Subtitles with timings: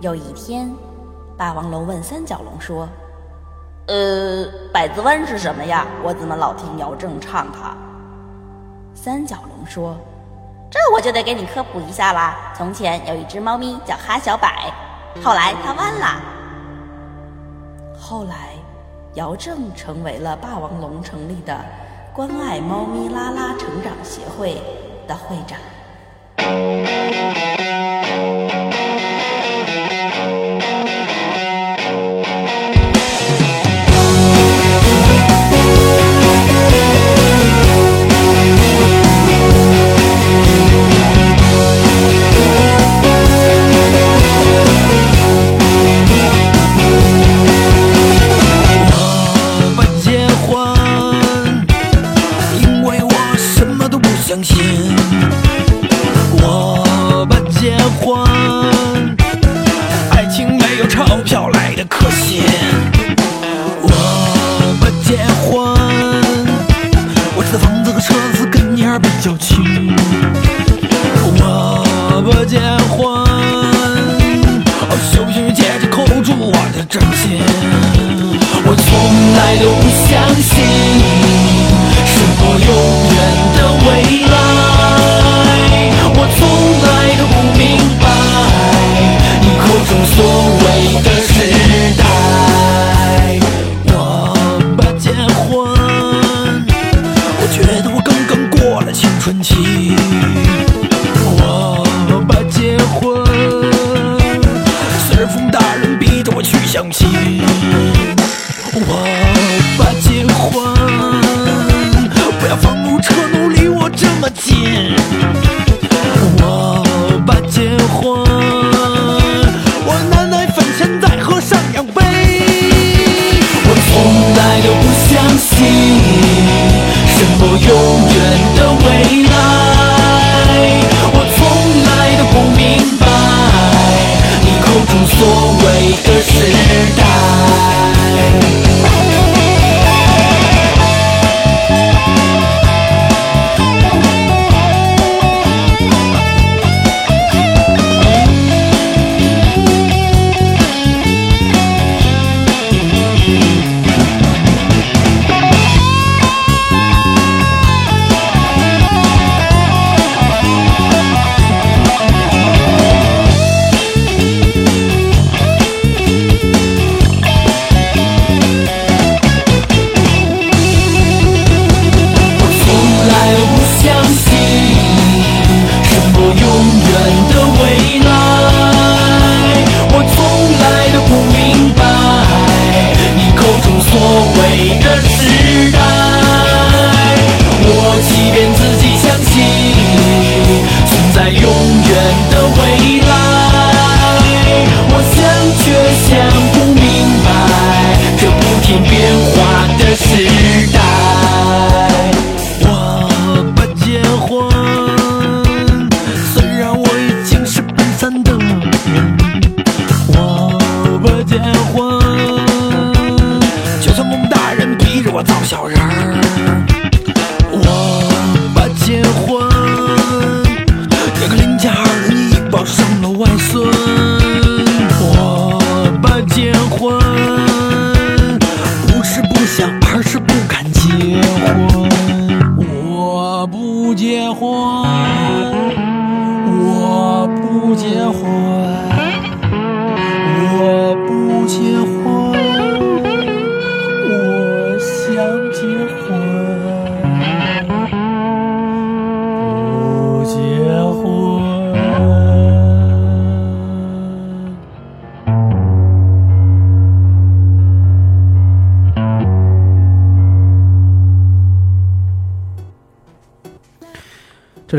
[0.00, 0.72] 有一天，
[1.36, 2.88] 霸王龙问三角龙说：
[3.88, 7.76] 「呃，百字湾是什么呀？」我怎么老听姚正唱它。
[8.94, 9.96] 三角龙说：
[10.70, 12.52] 「这我就得给你科普一下啦。
[12.56, 14.48] 从前有一只猫咪叫哈小柏，
[15.20, 16.22] 后来它弯了。」
[17.98, 18.50] 后来
[19.14, 21.58] 姚正成为了霸王龙成立的
[22.14, 24.62] 关爱猫咪拉拉成长协会
[25.08, 25.58] 的会长。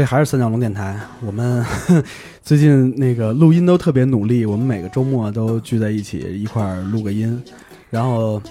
[0.09, 1.63] 还是三角龙电台，我们
[2.41, 7.39] 最近那个录音都特别努力，我们每个周末都聚在一起一块儿录个音，
[7.91, 8.41] 然后，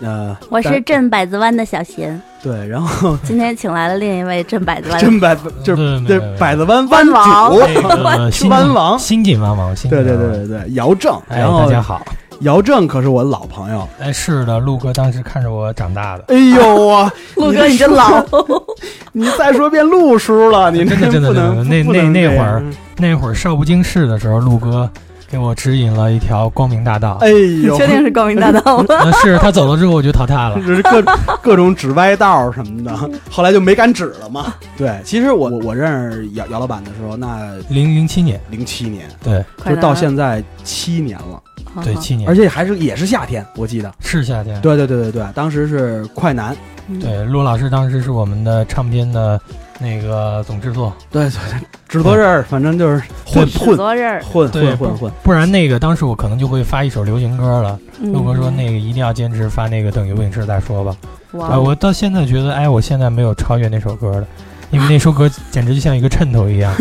[0.00, 7.56] 呃，我是镇百子湾的小贤，对，然后 今天请来了另一位镇百子湾，镇百就是百子湾湾王，
[8.32, 12.04] 新晋湾王，新晋湾王，对对对对对，姚正，大家好。
[12.40, 13.88] 姚正可是我老朋友。
[14.00, 16.24] 哎，是的，陆哥当时看着我长大的。
[16.28, 18.24] 哎呦啊， 陆哥你真老，
[19.12, 21.64] 你再说变陆叔了，你真的真的真的。
[21.64, 22.62] 那那那会儿
[22.98, 24.88] 那会儿少不经事的时候，陆哥
[25.28, 27.18] 给我指引了一条光明大道。
[27.20, 27.28] 哎
[27.64, 29.10] 呦，确定是光明大道吗？
[29.22, 31.02] 是他走了之后我就淘汰了，各
[31.42, 32.94] 各种指歪道什么的，
[33.30, 34.54] 后来就没敢指了嘛。
[34.76, 41.40] 对，其实我我认识姚姚老板的时候，那零零七年，零七年，对，就到现在七年了。
[41.82, 43.92] 对，七年，而且还是也是夏天，我记得。
[44.00, 44.60] 是夏天。
[44.60, 46.56] 对对对对对，当时是快男，
[47.00, 49.40] 对，陆老师当时是我们的唱片的
[49.78, 55.12] 那个总制作，对对对，制作人儿反正就是混制混作人，混混混混。
[55.22, 57.78] 不然那个当时我可能就会发一首流行歌了。
[58.00, 60.94] 嗯陆哥说那个一定要坚持发那个等游泳池再说吧。
[61.32, 64.26] 我到现在觉得，哎，我现在没有超越那首歌了。
[64.70, 66.74] 因为那首歌简直就像一个衬头一样，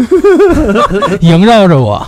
[1.22, 2.06] 萦绕着我，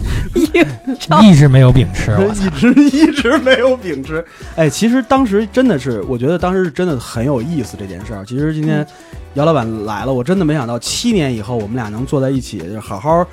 [1.21, 2.11] 一直没有秉持。
[2.11, 4.23] 我一直一直没有秉持。
[4.55, 8.25] 哎，其实当时真的是，我觉得当时是真的很有意思这件事儿。
[8.25, 8.85] 其实今天
[9.35, 13.25] 姚老板来了，我真的没想到七年以后我们俩能坐在一起，就好好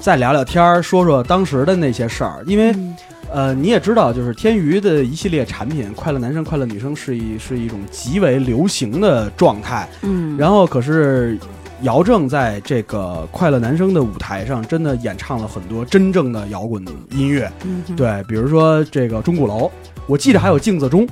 [0.00, 2.42] 再聊聊天儿，说说当时的那些事儿。
[2.46, 2.96] 因为嗯
[3.32, 9.88] 呃，你也知道，就是天娱的一系列产品，快乐男生、快乐女生是一是一种极为流行的状态。
[10.02, 11.38] 嗯，然后可是
[11.84, 17.50] 姚正在这个快乐男生的舞台上，真的演唱了很多真正的摇滚音乐。
[17.64, 19.70] 嗯，对，比如说这个钟鼓楼，
[20.06, 21.06] 我记得还有镜子钟，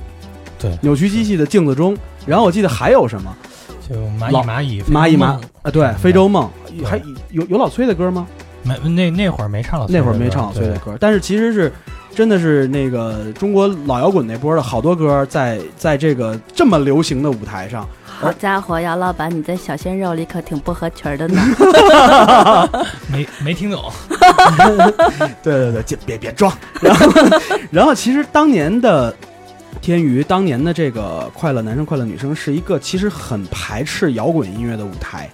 [0.57, 0.75] 对。
[0.81, 3.35] 扭曲机器的镜子钟，然后我记得还有什么？
[3.87, 5.41] 就蚂蚁蚂蚁蚂蚁蚂梦。
[5.61, 6.49] 啊，对，非洲梦，
[6.83, 6.99] 还
[7.29, 8.25] 有有老崔的歌吗？
[8.63, 11.71] 没那那会儿没唱老崔那会儿没唱老崔的歌，但是其实是
[12.15, 17.87] 真的是那个中国老摇滚那波的好多歌在在这个这么流行的舞台上，
[18.19, 21.41] 好家伙，姚老板，你在小鲜肉里可挺不合群的呢。
[23.11, 23.91] 没没听懂。
[25.41, 26.51] 对 对对，别别别装。
[26.79, 27.11] 然后，
[27.71, 29.13] 然后其实当年的
[29.81, 35.29] 天娱，当年的这个快乐男生、快乐女生，是一个其实很排斥摇滚音乐的舞台，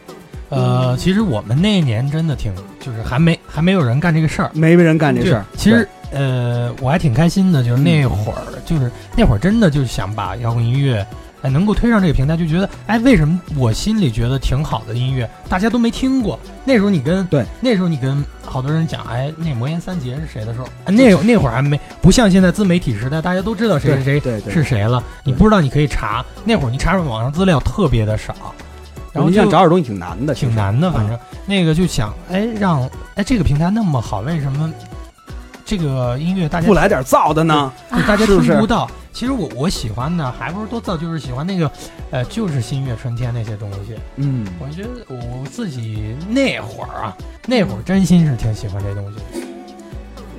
[0.49, 4.49] 呃，其实我们那一年真的挺，就是还没还没有人干这个事儿。
[4.53, 5.45] 没人干这事儿。
[5.55, 11.05] 其实呃，我还挺开心的，就是那会儿，就是那会儿真的就是想把摇滚音乐。
[11.41, 16.39] 哎，能够推上这个平台，就觉得，哎，为什么我心里觉得挺好的音乐，大家都没听过？
[16.65, 25.03] 那时候你跟对，那时候你跟好多人讲，哎，那魔岩三杰是谁的时候，哎那那会儿还没不像现在自媒体时代，大家都知道谁谁谁是谁了。
[25.23, 26.25] 你不知道，你可以查。
[26.43, 28.33] 那会儿你查网上资料特别的少，
[29.13, 34.71] 然后你想找点东西挺难的，挺难的，反正、嗯那个就想，哎，让哎这个平台那么好，为什么
[35.69, 37.71] 这个音乐大家不来点造的呢？
[37.91, 38.89] 就大家是不是听不到？
[39.13, 41.71] 其实我我喜欢的还不是多造，就是喜欢那个，
[42.09, 43.93] 呃，就是新月春天那些东西。
[44.15, 49.47] 嗯，我觉得我我自己那会儿啊，那会儿真心是挺喜欢这东西的。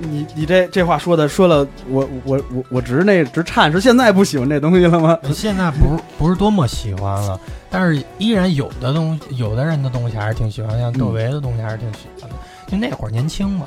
[0.01, 5.17] 你你这这话说的说了，我我我我直那直颤，是现在不喜欢这东西了吗？
[5.33, 7.39] 现在不是不是多么喜欢了，
[7.69, 12.35] 但是依然有的东西有的人的东西还是挺喜欢，像窦唯的东西还是挺喜欢的。
[12.67, 13.65] 就那会儿年轻嘛，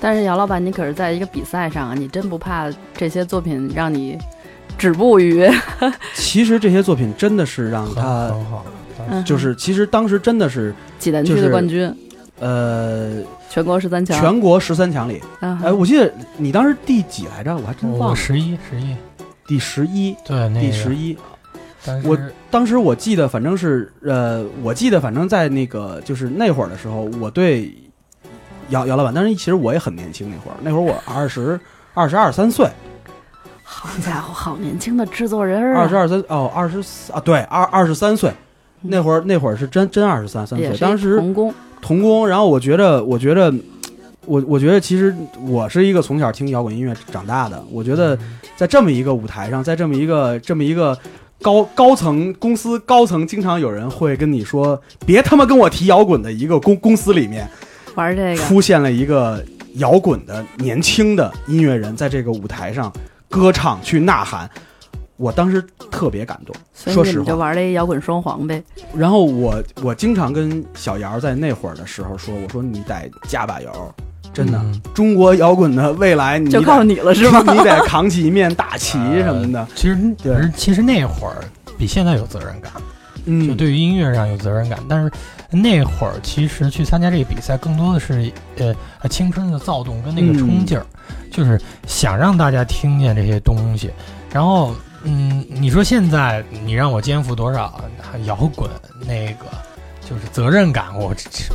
[0.00, 4.16] 但是姚老板，你可是在一个比赛上啊，你真不怕这些作品让你
[4.76, 5.48] 止步于？
[6.14, 8.64] 其实这些作品真的是让他，很好。
[9.10, 11.90] 嗯就是其实当时真的是济南区的冠军，
[12.40, 14.20] 呃，全国十三强。
[14.20, 17.56] 全国十三强里，啊哎，我记得你当时第几来着？
[17.56, 18.94] 我还真忘了，我十一十一，
[19.46, 21.16] 第十一，对，那个第十一。
[22.04, 22.18] 我
[22.50, 27.72] 当时我记得，反正是呃，我记得反正在那个就是那会儿的时候，我对
[28.68, 31.58] 姚姚老板，但是其实我也很年轻，那会儿那会儿我二十
[31.94, 32.68] 二十二三岁，
[33.62, 35.74] 好家伙，好年轻的制作人！
[35.74, 38.32] 二十二三哦二十四啊对二二十三岁，
[38.82, 43.52] 那会儿那会儿是真真二十三三岁，当时童工，童工，然后我觉得我觉得。
[44.26, 45.14] 我我觉得其实
[45.46, 48.18] 我是一个从小听摇滚音乐长大的，我觉得
[48.56, 50.94] 在这么一个舞台上，在这么一个这么一个
[51.40, 57.48] 高高层公司高层，经常有人会跟你说，别他妈跟我提摇滚的一个公公司里面，
[57.98, 62.92] 玩这个，出现了一个摇滚的年轻的音乐人，在这个舞台上
[63.28, 64.48] 歌唱去呐喊，
[65.16, 66.54] 我当时特别感动。
[66.72, 68.62] 所以你就说实话，就玩了一摇滚双簧呗。
[68.94, 73.94] 然后我我经常跟小姚在那会儿的时候说，我说你得加把油，
[74.32, 77.42] 真的，嗯 中国摇滚的未来你就得靠你了是吗？
[77.52, 79.66] 你得扛起一面大旗什么的。
[79.74, 81.42] 其实对其实那会儿
[81.76, 82.72] 比现在有责任感，
[83.24, 84.78] 嗯，就对于音乐上有责任感。
[84.88, 85.10] 但是
[85.50, 90.84] 那会儿其实去参加这个比赛，更多的是呃青春的躁动跟那个冲劲儿，
[91.32, 93.90] 就是想让大家听见这些东西。
[94.30, 94.74] 然后
[95.04, 97.82] 嗯，你说现在你让我肩负多少
[98.24, 98.68] 摇滚
[99.00, 99.46] 那个
[100.00, 101.14] 就是责任感，我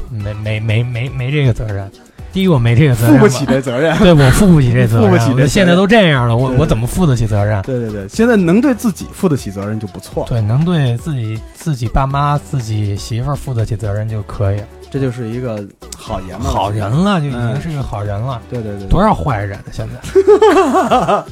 [0.10, 1.92] 没没没没没这个责任。
[2.34, 3.98] 第一，我没这个责任吧，负不起这责任。
[4.02, 7.62] 对我负不起这责任， 负不起这责任现在都这样了，我我怎么负得起责任？
[7.62, 10.30] 对对对，现在能对自己负得起责任就不错了。
[10.30, 14.68] 对，能对自己、自己爸妈、自己媳妇儿负得起责任就可以了。
[14.90, 15.63] 这就是一个
[15.96, 18.42] 好爷们，好人了，就已嗯经是个好人了。
[18.50, 21.24] 对对对，对多少坏人啊现在？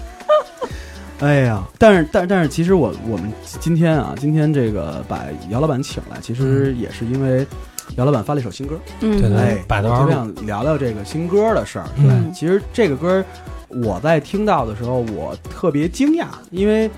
[1.27, 7.45] 哎呀，但是但但是，其实我我们今天啊，今天这个把姚老板请来，其实也是因为
[7.97, 11.85] 姚老板发了一首新歌，嗯，对对哎，百度想聊聊这个新歌的事儿。
[11.97, 13.23] 对，嗯其实这个歌
[13.67, 16.89] 我在听到的时候，我特别惊讶，因为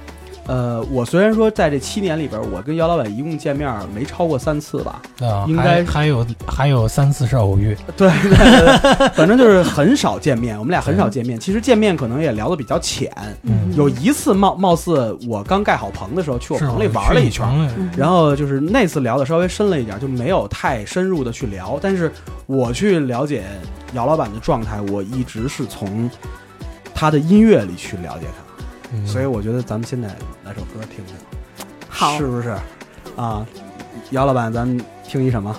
[0.45, 11.39] 呃，我虽然说在这七年里边，我跟姚老板一共见面没超过三次吧，啊，应该还还有还有三次是偶遇， 对对对对，反正就是很少见面，我们俩很少见面。
[11.39, 13.09] 其实见面可能也聊得比较浅，
[13.43, 17.47] 嗯有一次貌貌似我刚盖好棚的时候去我棚里玩了一圈，
[17.77, 21.79] 嗯然后就是那次聊的稍微深了一点，就没有太深入的去聊。
[21.81, 22.11] 但是
[22.47, 23.43] 我去了解
[23.93, 26.11] 姚老板的状态，我一直是从
[26.93, 28.42] 他的音乐里去了解他，
[28.93, 30.07] 嗯所以我觉得咱们现在
[30.43, 31.15] 来首歌听听，
[31.89, 32.55] 好是不是？
[33.15, 33.45] 啊，
[34.11, 35.55] 姚老板，咱们听一什么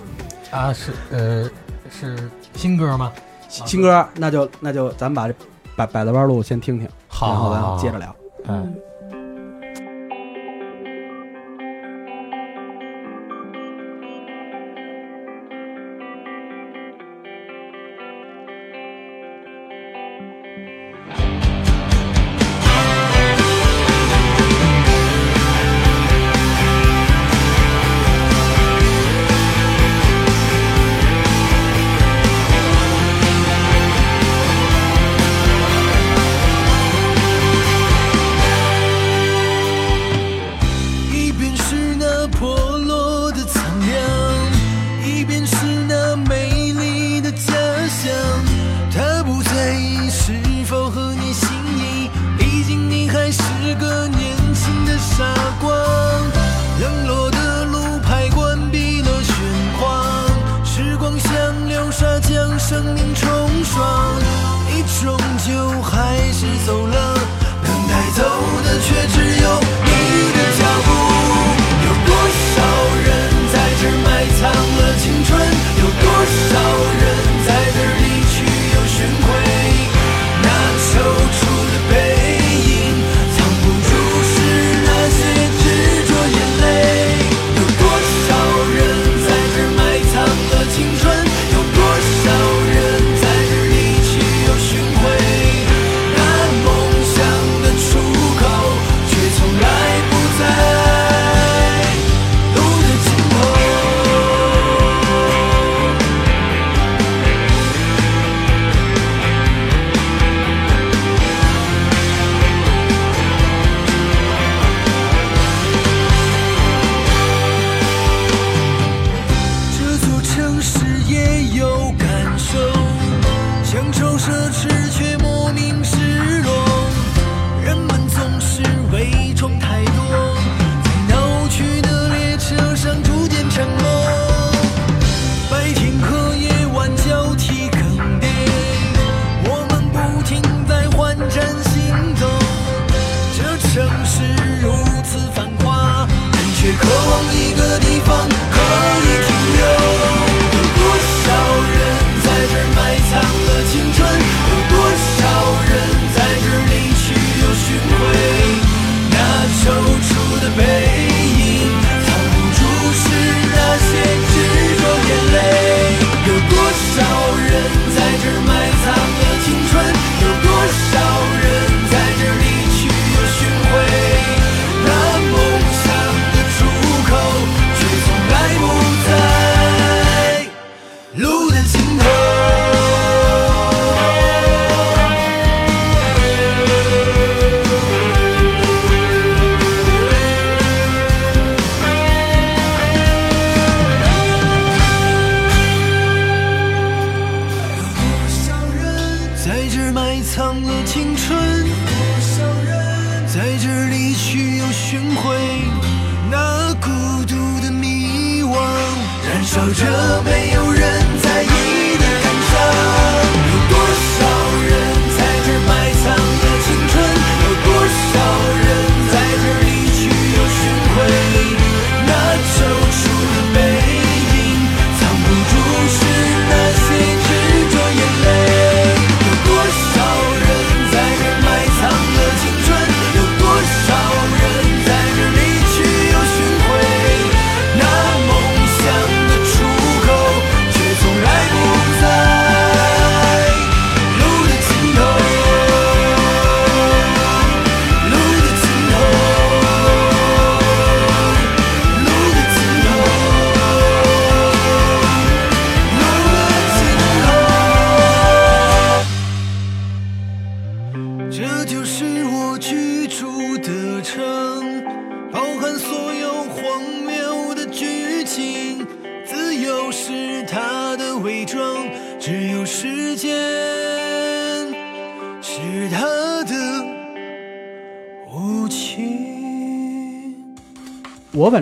[0.51, 1.51] 啊是呃
[1.91, 3.13] 是新歌吗？
[3.49, 4.07] 新歌？
[4.17, 5.35] 那就那就咱们把这
[5.77, 7.99] 百百乐湾路先听听，好，然后咱好接着。
[7.99, 8.17] 聊。
[8.47, 8.94] 嗯，一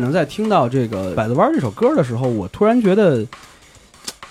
[0.03, 3.25] 能在听到这个《百子湾》这首歌的时候，我突然觉得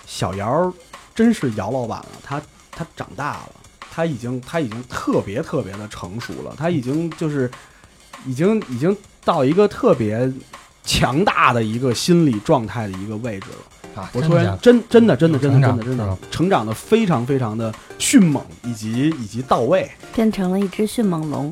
[0.06, 0.72] 小姚
[1.16, 3.52] 真是姚老板了，他他长大了，
[3.90, 7.50] 他已经他已经特别特别的成熟了，他已经就是
[8.26, 10.30] 已经已经到一个特别
[10.84, 13.91] 强大的一个心理状态的一个位置了。
[13.96, 19.90] 啊，我突然真真真的真的真的真的真的成长的非常非常的迅猛，以及以及到位。
[20.14, 21.50] 变成了一只迅猛龙。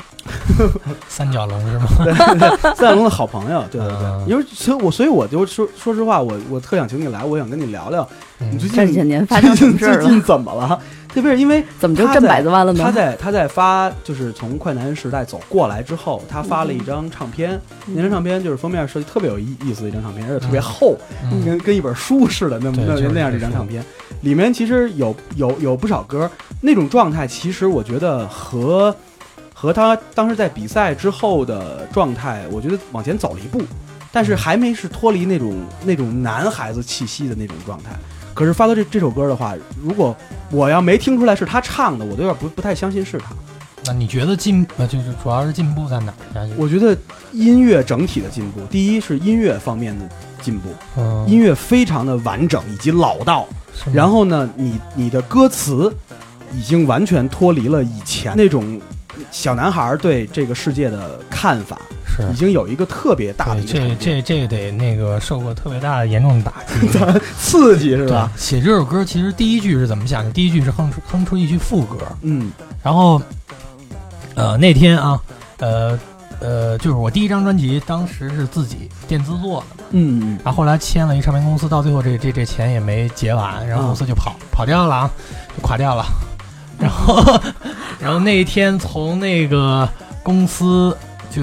[1.08, 1.86] 三角龙是吗？
[2.04, 2.14] 对。
[2.76, 10.22] 三角龙的好朋友，对对嗯对，因为所以我所以我就说说实话，我我特想请你来，我想跟你聊聊你最嗯近这几年发生什么事儿 最近？
[10.22, 10.80] 怎么了？
[11.10, 12.84] 特别是因为怎么就挣百子万了呢？
[12.84, 20.96] 他在他在发，就是从快男时代走过来之后，他发了一张唱片，嗯那张唱片就是封面设计特别有意意思的一张唱片，而且特别厚，
[21.32, 23.84] 嗯跟跟一本书似的，那么那就是那样的一张唱片，
[24.22, 26.30] 里面其实有有有不少歌，
[26.62, 28.96] 那种状态，其实我觉得和
[29.54, 33.62] 和他当时在比赛之后的状态，我觉得往前走了一步，
[34.12, 37.92] 但是还没是脱离那种那种男孩子气息的那种状态。
[38.34, 40.16] 可是发到这这首歌的话，如果
[40.50, 43.32] 我要没听出来是他唱的，我都有点不不太相信是他。
[43.86, 46.50] 那你觉得进呃就是主要是进步在哪儿？
[46.58, 46.96] 我觉得
[47.32, 50.08] 音乐整体的进步，第一是音乐方面的
[50.42, 53.48] 进步，嗯，音乐非常的完整以及老道。
[53.74, 55.94] 是然后呢，你你的歌词
[56.54, 58.80] 已经完全脱离了以前那种
[59.32, 66.88] 小男孩对这个世界的看法，是已经有一个特别大的对这这这得那个受过特别大的严重的打击。
[67.40, 70.32] 刺激是吧？，写这首歌其实第一句是怎么想的？
[70.32, 72.52] 第一句是哼出哼出一句副歌，嗯
[72.84, 73.22] 然后，
[74.36, 75.22] 呃，那天啊，
[75.60, 75.98] 呃
[76.40, 85.12] 呃，就是我第一张专辑当时是自己垫资做的嘛，嗯然后后来签了一唱片公司，到最后这这这钱也没结完，然后公司就跑、跑掉了啊，
[85.56, 86.06] 就垮掉了。
[86.80, 87.22] 然后，
[88.00, 89.88] 然后那一天从那个
[90.24, 90.96] 公司
[91.30, 91.42] 就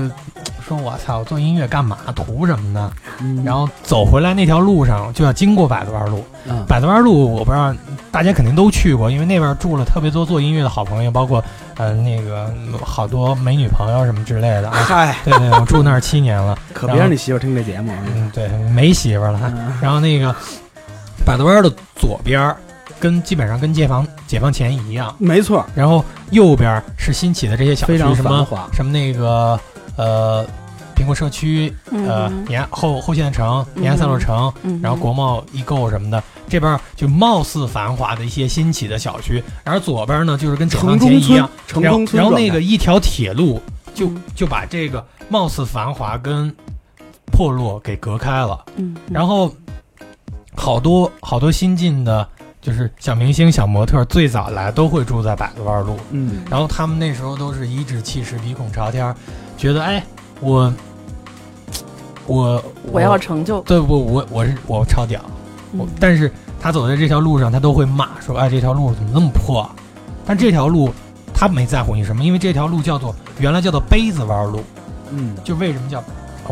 [0.67, 1.99] 说：“我操，做音乐干嘛？
[2.15, 7.75] 图什么呢？”嗯，然后走回来那条路上就要经过百子湾路，嗯百子湾路我不知道
[8.11, 11.43] 大家肯定都去过，因为那边住了特别多做音乐的好朋友，包括
[11.77, 14.77] 呃那个嗯好多美女朋友什么之类的啊。
[14.87, 17.93] 嗨，对对，我住那儿七年了， 可别让你媳妇儿听这节目。
[18.15, 19.41] 嗯，对，没媳妇儿了。
[19.45, 20.35] 嗯 然后那个
[21.25, 22.57] 百子湾的左边儿
[22.99, 28.47] 跟基本上跟解放解放前一样，没错，然后右边儿是新起的这些小区，非常什么。
[28.73, 29.59] 什么那个
[29.97, 30.47] 呃
[30.95, 32.47] 苹果社区，呃嗯。
[32.49, 43.61] 延安后后县城、嗯延安三路城，嗯然后国贸易购什么的，这边就貌似繁华的一些新起的小区，然后左边呢就是跟解放城中村前一样，，然后城中村然后那个一条铁路
[43.95, 44.23] 就嗯。
[44.35, 46.55] 就把这个貌似繁华跟
[47.33, 49.55] 破落给隔开了，嗯，然后
[50.55, 52.27] 好多好多新进的。
[52.63, 56.43] 就是小明星、小模特，最早来都会住在百子湾路，嗯。
[56.51, 59.15] 然后他们那时候都是颐指气使、鼻孔朝天儿，
[59.57, 60.05] 觉得哎，
[60.41, 60.73] 我
[62.27, 64.05] 我我要成就，对不？
[64.05, 65.21] 我我是我超屌，
[65.77, 69.75] 我嗯但是他走在这条路上，他都会骂说：“哎，这条路怎么那么破啊？”
[70.27, 70.91] 但这条路
[71.33, 74.61] 他没在乎你什么，因为这条路叫做原来叫做杯子弯路，
[75.11, 76.03] 嗯，就为什么叫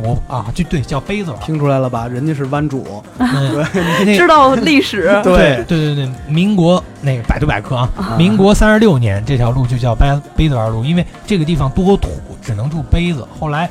[0.03, 0.47] 我啊？
[0.55, 1.41] 就对，叫杯子湾。
[1.41, 2.09] 听出来了吧？
[2.09, 12.09] 人家是湾主，嗯 对，那 知道历史， 对对对对，民国那个百度百科啊，啊民国三十六年这条路就叫杯杯子湾路，因为这个地方多土，
[12.43, 13.27] 只能住杯子。
[13.39, 13.69] 后来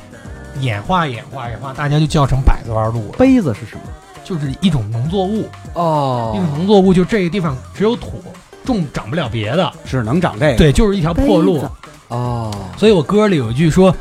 [0.60, 3.82] 演化演化演化，大家就叫成百子湾路了，杯子是什么？
[4.24, 5.50] 就是一种农作物。
[5.74, 8.24] 哦一种农作物就这个地方只有土，
[8.64, 9.72] 种长不了别的。
[9.84, 10.58] 只能长这个。
[10.58, 11.66] 对，就是一条破路。
[12.08, 13.94] 哦，所以我歌里有一句说。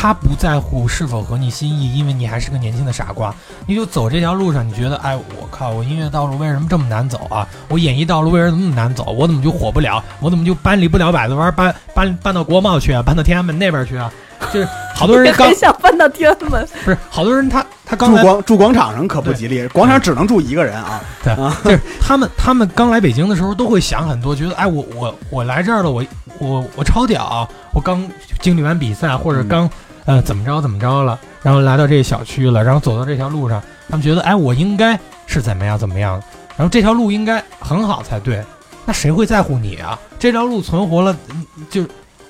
[0.00, 3.34] 他不在乎是否合你心意，因为你还是个年轻的傻瓜。
[3.66, 7.46] 你就走这条路上，你觉得，哎，我靠，我音乐道路为什么这么难走啊？
[7.68, 9.12] 我演艺道路为什么那么难走？
[9.12, 10.02] 我怎么就火不了？
[10.20, 13.02] 我怎么就搬离不了百子湾，搬搬搬到国贸去啊？
[13.02, 14.10] 搬到天安门那边去啊？
[14.50, 20.98] 就是好多人刚 想搬到天安门，不是好多人他他刚来住广住广场上可不吉利，广场只能住一个人啊。
[21.22, 26.02] 对就是他们他们刚来北京的时候都会想很多，觉得哎我我我来这儿了，我
[26.38, 28.10] 我我超屌，我刚
[28.40, 29.68] 经历完比赛或者刚、
[30.10, 36.20] 呃怎么着怎么着了，然后来到这个小区了，然后走到这条路上，他们觉得哎我应该是怎么样怎么样，
[36.56, 38.44] 然后这条路应该很好才对，
[38.84, 39.96] 那谁会在乎你啊？
[40.18, 41.82] 这条路存活了，嗯就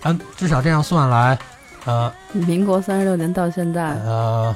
[0.02, 1.38] 啊至少这样算来，
[1.86, 4.54] 呃民国三十六年到现在呃。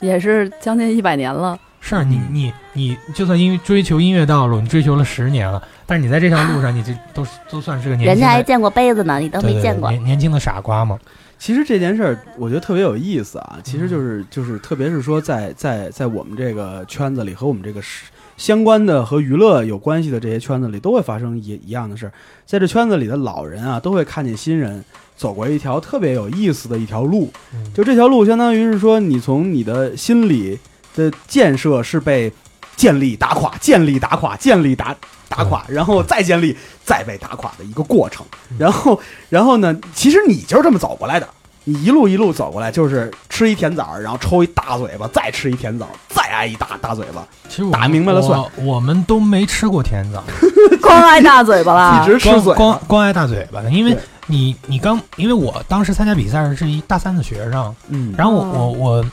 [0.00, 1.56] 也是将近一百年了。
[1.80, 10.98] 是你你你，就算因为追求音乐道路，你追求了十年了，但是你在这条路上，你这都都算是个年轻的，见过杯子呢，你都对对对年年轻的傻瓜嘛。
[11.42, 13.58] 其实这件事儿，我觉得特别有意思啊。
[13.64, 18.04] 其实就是就是，特别是说在在在我们这个圈子里和我们这个时
[18.36, 22.12] 相关的和娱乐有关系的这些圈子里，都会发生一一样的事儿。
[22.46, 24.84] 在这圈子里的老人啊，都会看见新人
[25.16, 27.28] 走过一条特别有意思的一条路。
[27.52, 30.56] 嗯就这条路，相当于是说，你从你的心理
[30.94, 32.32] 的建设是被
[32.76, 34.96] 建立打垮、建立打垮、建立打
[35.34, 38.24] 打垮，然后再建立、再被打垮的一个过程。
[38.58, 41.26] 然后，然后呢，其实你就是这么走过来的。
[41.64, 50.24] 你一路一路走过来，就是吃一甜枣，然后抽一大嘴巴，再吃一甜枣，再挨一大大嘴巴，其实我打明白了算我我们都没吃过甜枣，
[50.82, 52.06] 光挨大嘴巴了 一。
[52.10, 52.54] 直吃光嘴。
[52.54, 59.04] 光光挨大嘴巴的，因为你你刚，因为我当时参加比赛是一大三的学生，嗯，然后我哦我我，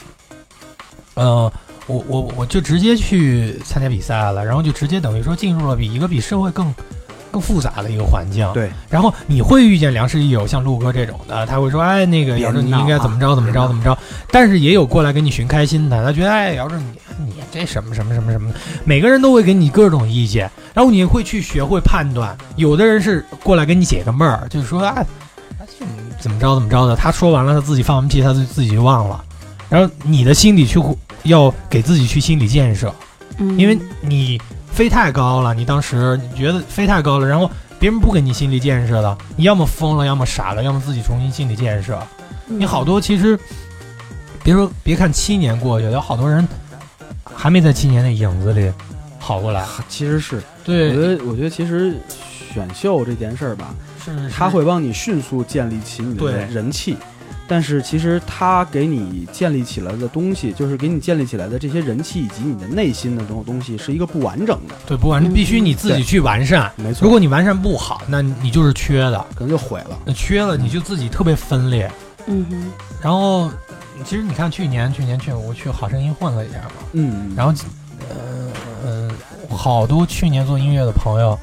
[1.13, 1.53] 呃，
[1.89, 6.71] 我我我就直接去参加比赛了，然后就直接等于说进入了比一个比社会更
[7.31, 8.47] 更复杂的一个环境。
[8.53, 13.97] 对，然后你会遇见良师益友，像陆哥这种的，他会说，哎，那个姚正你应该怎么着怎么着怎么着，
[14.31, 16.93] 但是也有过来给你寻开心的，他觉得，哎，姚正你
[17.25, 25.03] 你这什么什么什么什么的，每个人都会给你各种意见，然后你会去学会判断，有的人是过来给你解个闷儿，就是说，哎，
[26.19, 29.23] 怎么着怎么着的，他说完了，他自己放完屁，他就自己就忘了，
[29.69, 30.79] 然后你的心里去
[31.23, 32.93] 要给自己去心理建设，
[33.37, 33.57] 嗯。
[33.57, 34.39] 因为你
[34.71, 42.01] 飞太高了，你当时你觉得飞太高了，然后别人不给你心理建设的，你要么疯了，要么傻了，要么自己重新心理建设。
[42.47, 42.59] 嗯。
[42.59, 43.37] 你好多其实，
[44.43, 46.47] 别说别看七年过去了，有好多人
[47.23, 48.71] 还没在七年的影子里
[49.17, 49.65] 好过来。
[49.87, 50.41] 其实是。
[50.63, 51.95] 对，我觉，得，我觉得其实
[52.53, 54.29] 选秀这件事儿吧，是。
[54.29, 56.31] 它会帮你迅速建立起你的对。
[56.53, 56.97] 人气，
[57.49, 64.75] 但是其实它给你建立起来的东西，就是给你建立起来的这些人气以及你的内心的这种东西，是一个不完整的。
[64.85, 66.71] 对，不完整必须你自己去完善。
[66.77, 69.25] 没错，如果你完善不好，那你就是缺的。
[69.33, 69.97] 可能就毁了。
[70.05, 71.91] 那缺了，你就自己特别分裂。
[72.27, 73.49] 嗯哼，然后，
[74.05, 77.51] 其实你看去年，去年去我去好声音混了一下嘛，嗯，然后，
[78.07, 78.51] 呃
[78.85, 79.09] 呃，
[79.49, 81.37] 好多去年做音乐的朋友，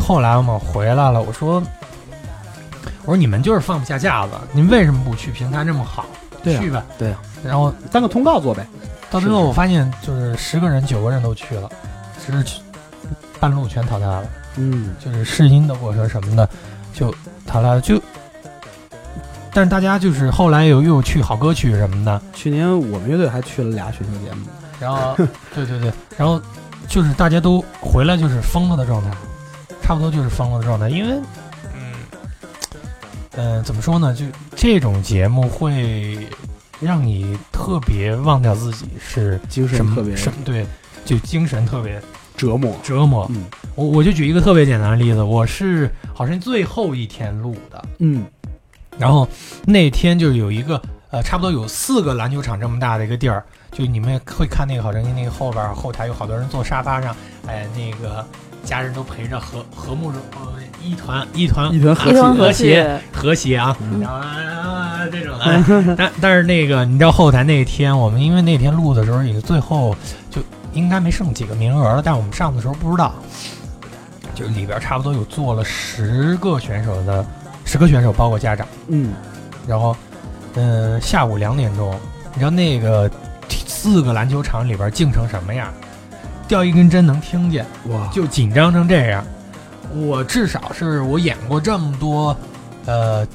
[0.00, 1.60] 后来我们回来了，我说，
[3.02, 5.30] 我说你们就是放不下架子，你们为什么不去？
[5.30, 6.06] 平台这么好，
[6.42, 6.84] 对啊去吧。
[6.98, 8.66] 对啊，然后当个通告做呗。
[9.10, 11.68] 到最后我发现，就是十个人九个人都去了，
[12.24, 12.60] 只是去
[13.38, 14.24] 半路全淘汰了，
[14.56, 16.48] 嗯，就是试音的过程什么的
[16.94, 17.14] 就
[17.46, 18.00] 淘汰了，就。
[19.54, 24.46] 但是大家就是后来有又去好歌曲什么的，去年我们乐队还去了俩选秀节目。
[24.80, 25.14] 然后，
[25.54, 26.40] 对对对，然后
[26.88, 29.10] 就是大家都回来就是疯了的状态，
[29.82, 31.22] 差不多就是疯了的状态，因为，嗯，
[33.34, 34.14] 呃，怎么说呢？
[34.14, 36.18] 就这种节目会
[36.80, 40.66] 让你特别忘掉自己是精神特别什么对，
[41.04, 42.00] 就精神特别
[42.36, 42.76] 折磨。
[42.82, 43.26] 折磨。
[43.30, 48.26] 嗯我我就举一个特别简单的例子，我是好像最后一天录的，嗯
[48.98, 49.26] 然后
[49.64, 57.16] 那天就有一个呃，差不多有四个篮球场这么大的一个地儿，就你们会看那个好声音那个后边后台有好多人坐沙发上，
[57.46, 58.22] 哎，那个
[58.62, 60.52] 家人都陪着和和睦呃
[60.84, 65.62] 一团一团一团和谐和谐和谐啊，嗯然后啊这种哎，
[65.96, 69.94] 但但是那个你知道后台那天我们因为那天录的时候也最后
[70.30, 70.40] 就
[70.72, 73.14] 应该没剩几个名额了，但我们上的时候不知道，
[74.34, 77.24] 就里边差不多有做了十个选手的
[77.64, 78.66] 十个选手，包括家长。
[78.88, 79.12] 嗯，
[79.66, 79.94] 然后，
[80.54, 81.94] 嗯、下午两点钟，
[82.32, 83.10] 你知道那个
[83.66, 85.72] 四个篮球场里边静成什么样？
[86.48, 89.24] 掉一根针能听见，哇，就紧张成这样。
[89.94, 92.36] 我至少是我演过这么多，
[92.86, 93.26] 呃，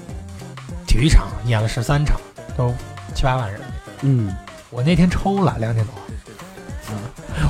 [0.87, 2.19] 体育场演了十三场，
[2.57, 2.73] 都
[3.13, 3.61] 七八万人。
[4.01, 4.35] 嗯，
[4.69, 5.93] 我那天抽了两点多，
[6.91, 6.97] 嗯，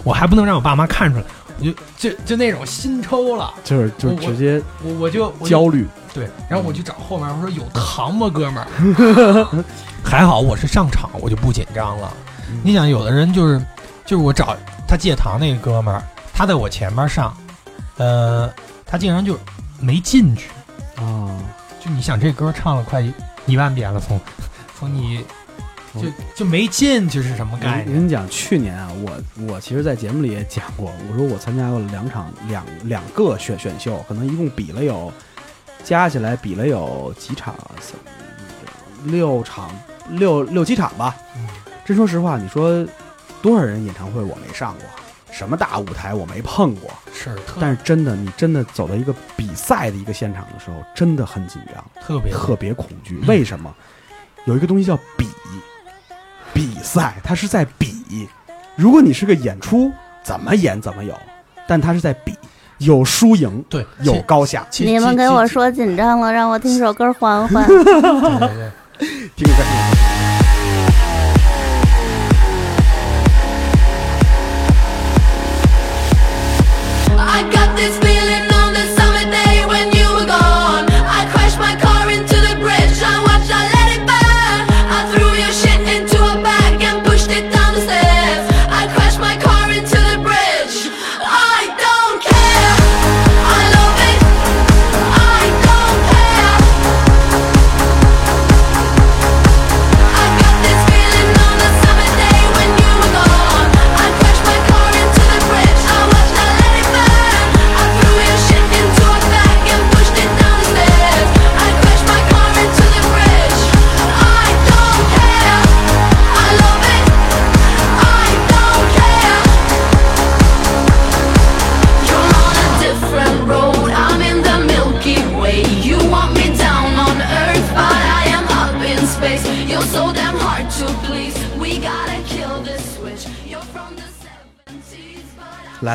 [0.04, 1.26] 我还不能让我爸妈看出来，
[1.60, 5.88] 我就就就那种心抽了，就是就直接我我就我就焦虑。
[6.14, 9.64] 对，然后我就找后面，我说有糖吗，哥们儿？
[10.04, 12.12] 还好我是上场，我就不紧张了。
[12.64, 13.60] 你想，有的人就是
[14.06, 14.56] 就是我找
[14.88, 16.02] 他借糖那个哥们儿，
[16.34, 17.36] 他在我前面上，
[17.98, 18.50] 呃，
[18.88, 19.38] 他竟然就
[19.80, 20.50] 没进去。
[20.96, 21.30] 啊，
[21.80, 23.14] 就你想，这歌唱了快一
[23.46, 24.20] 一万遍了，从
[24.80, 25.24] 从你
[25.94, 27.88] 就就没进去是什么概念？
[27.88, 35.12] 我跟你讲，去年啊，我我其实，在节目里也讲过，我说我参加过两场两两个选选秀，可能一共比了有
[35.84, 37.56] 加起来比了有几场，
[39.06, 39.70] 六场
[40.10, 41.16] 六六七场吧。
[41.36, 41.48] 嗯
[41.86, 42.86] 真说实话，你说
[43.42, 44.84] 多少人演唱会我没上过，
[45.38, 51.86] 什么大舞台我没碰过，是特但是真的，你真的走到一个比赛的一个现场的时候，真的很紧张。
[52.02, 53.20] 特别特别恐惧。
[53.22, 53.72] 嗯为什么？
[54.46, 55.30] 有一个东西叫比，
[56.56, 58.28] 比赛它是在比。
[58.76, 59.92] 如果你是个演出，
[60.24, 61.16] 怎么演怎么有，
[61.68, 62.36] 但它是在比，
[62.80, 64.66] 有输赢，对有高下。
[64.80, 67.64] 你们给我说紧张了，让我听首歌缓缓。
[67.70, 68.72] 对对对。
[69.36, 70.07] 听着，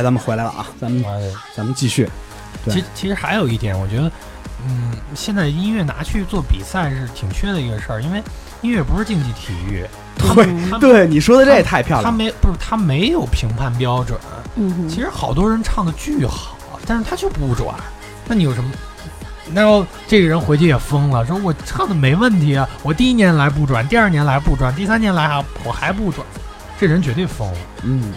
[0.02, 2.08] 来，咱们回来了啊，咱们哎咱们继续。
[2.64, 4.10] 对其实其实还有一点，我觉得，
[4.66, 8.22] 嗯，现在音乐拿去做比赛是挺缺的一个事儿，因为
[8.60, 9.86] 音乐不是竞技体育，
[10.34, 12.10] 对对，你说的这也太漂亮了。
[12.10, 14.18] 他没不是他没有评判标准。
[14.56, 17.74] 嗯，其实好多人唱的巨好，但是他就不转，
[18.26, 18.70] 那你有什么？
[19.52, 26.24] 然后这个人回去也疯了，说我唱的没问题啊，我第一年来不转，第二年来不转，第三年来还我还不转，
[26.78, 27.58] 这人绝对疯了。
[27.82, 28.12] 嗯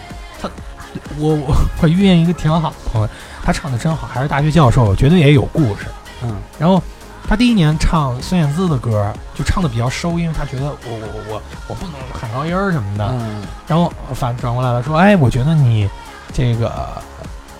[1.18, 3.08] 我我我遇见一个挺好的朋友，
[3.42, 5.86] 他唱的真好，还是大学教授，绝对也有故事。
[6.22, 6.82] 嗯然后
[7.28, 13.08] 他第一年唱孙燕姿的歌，就唱的比较收，因为他觉得我我我我我不能喊高音儿什么的。
[13.12, 15.88] 嗯然后反转过来了，说：“哎，我觉得你
[16.32, 16.72] 这个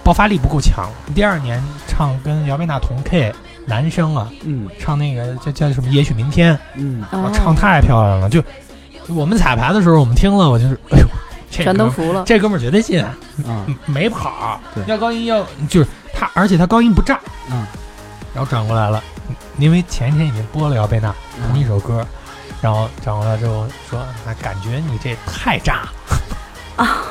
[0.05, 0.89] 爆发力不够强。
[1.15, 3.35] 第二年唱跟姚贝娜同 K
[3.67, 5.91] 男生啊，嗯唱那个叫叫什么？
[5.91, 8.31] 也许明天，嗯哦唱太漂亮了。
[8.31, 12.23] 就就我们彩排的时候，我们听了，我就是，哎呦，这全都服了。
[12.27, 13.15] 这哥们儿绝对信，啊
[13.47, 17.21] 嗯没跑要高音要就是他，而且他高音不炸。
[17.51, 17.67] 嗯
[18.35, 19.03] 然后转过来了，
[19.59, 21.15] 因为前一天已经播了姚贝娜
[21.49, 22.07] 同一首歌，
[22.61, 25.89] 然后转过来之后说：“那感觉你这太炸
[26.77, 27.03] 啊。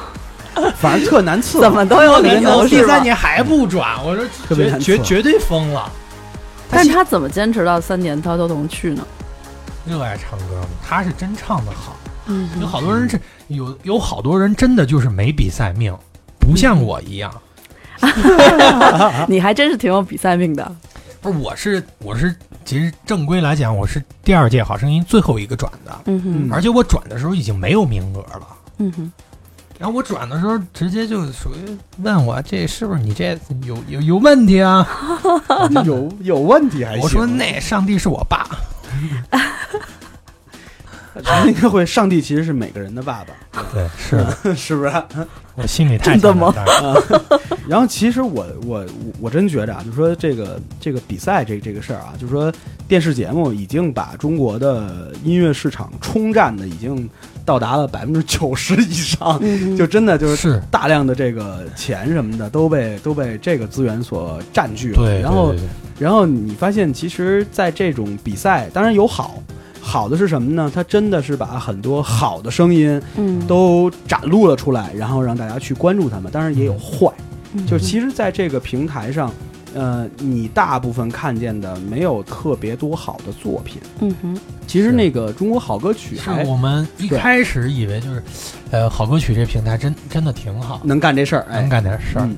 [0.77, 1.61] ”反正特难伺候。
[1.65, 2.83] 怎么都有理由第？
[2.85, 5.91] 三年还不转，我说绝特别绝绝对疯了。
[6.69, 9.05] 但是他怎么坚持到三年他都能去呢？
[9.85, 11.95] 热爱唱歌嘛，他是真唱的好。
[12.27, 15.95] 嗯有好多人是有有好多人真的就是没比赛命，
[16.39, 17.33] 不像我一样。
[19.27, 20.75] 你还真是挺有比赛命的。
[21.21, 28.47] 不是，我是我是，其实正规来讲，我是第二届好声音最后一个转的，嗯哼，而且我转的时候已经没有名额了。
[28.77, 29.11] 嗯哼，
[29.79, 34.87] 然后我转的时候，直接就属于问我这是不是你这有有有问题啊？
[35.83, 37.01] 有有问题还行。
[37.01, 38.47] 我说那上帝是我爸，
[41.47, 44.55] 应该会，上帝其实是每个人的爸爸，对， 是。
[44.55, 44.91] 是不是？
[45.55, 46.51] 我心里太真的吗？
[46.53, 48.85] 强大了然后其实我我
[49.21, 52.51] 我真觉着啊，就是说这个这个比赛这这个事儿啊，就是说
[52.87, 57.09] 电视节目已经把中国的音乐市场冲占的已经
[57.45, 64.97] 到达了百分之九十 以上，嗯，就真的就是是，大量的这个钱什么的都被都被这个资源所占据了。
[64.97, 65.55] 对，然后
[65.97, 69.41] 然后你发现，其实，在这种比赛，当然有好，
[69.87, 70.71] 好的是什么呢？
[70.73, 76.31] 它真的是把很多好的声音嗯，都展露了出来，然后让大家去关注他们。
[76.31, 77.13] 当然也有坏，
[77.53, 79.31] 嗯就其实在这个平台上，
[79.75, 83.79] 呃，你大部分看见的没有特别多好的作品。
[83.99, 88.23] 嗯哼，其实那个中国好歌曲是还我们一开始以为就是，
[88.71, 92.25] 呃，好歌曲这平台真真的挺好，能干这事儿，哎能，干点事儿。
[92.25, 92.35] 嗯，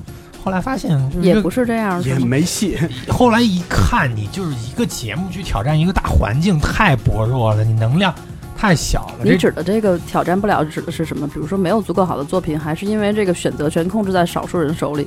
[0.48, 2.78] 后来发现就是也不是这样，也没戏。
[3.08, 8.14] 后来一看，你就是一个节目去挑战一个大环境，太薄弱了，你能量
[8.56, 9.24] 太小了。
[9.24, 11.28] 你指的这个挑战不了指的是什么？
[11.28, 15.06] 比如说没有足够好的作品，还是因为这个选择权控制在少数人手里？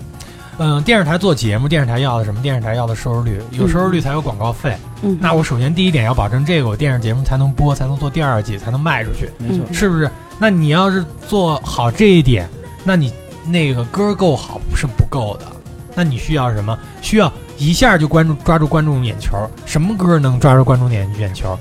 [0.60, 2.40] 嗯，电视台做节目，电视台要的什么？
[2.44, 4.78] 电视台要的收视率，有收视率才有广告费。
[5.02, 10.08] 嗯，那我首先第一点要保证这个，我电视节目才能播，才能做第二季，才能卖出去，没错嗯，是不是？
[10.38, 12.48] 那你要是做好这一点，
[12.84, 13.12] 那你
[13.52, 15.46] 那个歌够好是不够的。
[15.94, 16.78] 那你需要什么？
[17.02, 19.36] 需要一下就关注抓住观众眼球。
[19.66, 21.58] 什么歌能抓住观众眼眼球？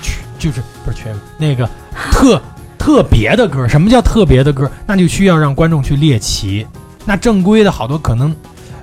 [0.00, 1.68] 全就是不是全那个
[2.12, 2.40] 特
[2.78, 3.66] 特别的歌。
[3.66, 4.70] 什么叫特别的歌？
[4.86, 6.66] 那就需要让观众去猎奇。
[7.04, 8.34] 那正规的好多可能，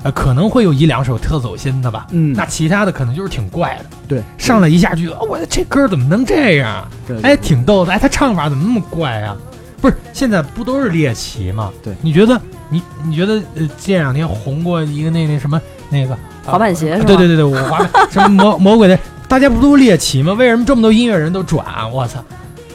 [0.04, 2.08] 呃，可能会有一两首特走心的吧。
[2.12, 3.86] 嗯，那其他的可能就是挺怪的。
[4.10, 6.86] 对，上来一下就觉得，哦我这歌怎么能这样
[7.24, 7.94] 哎，挺逗的。
[7.94, 9.38] 哎，他唱法怎么那么怪啊？
[9.82, 11.72] 不是，现在不都是猎奇吗？
[11.84, 12.40] 对你觉得
[12.70, 20.34] 你你觉得呃，这两天红过一个那那什么那个滑板鞋是吧对对对对，我滑板 什么魔魔鬼的，大家不都猎奇吗？
[20.34, 21.66] 为什么这么多音乐人都转？
[21.92, 22.24] 我操，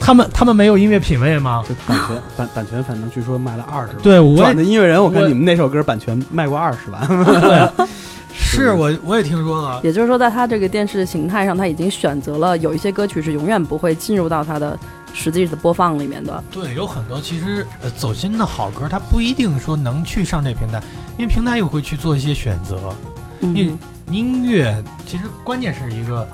[0.00, 1.64] 他们他们没有音乐品味吗？
[1.68, 4.02] 就版权版版权，反正据说卖了二十万。
[4.02, 7.06] 对，我转的音乐人，我看你们那首歌版权卖过二十万。
[7.40, 7.86] 对，
[8.34, 9.80] 是 我我也听说了。
[9.82, 14.78] 也就是说，在他这个电视形态上，他已经选择了有一些歌曲是永远不会进入到他的
[15.14, 16.44] 实际的播放里面的。
[16.50, 20.82] 对，有很多其实呃走心的好歌，它不一定说能去上这平台，
[21.16, 22.78] 因为平台也会去做一些选择。
[23.40, 23.74] 嗯因为
[24.10, 26.26] 音乐其实关键是一个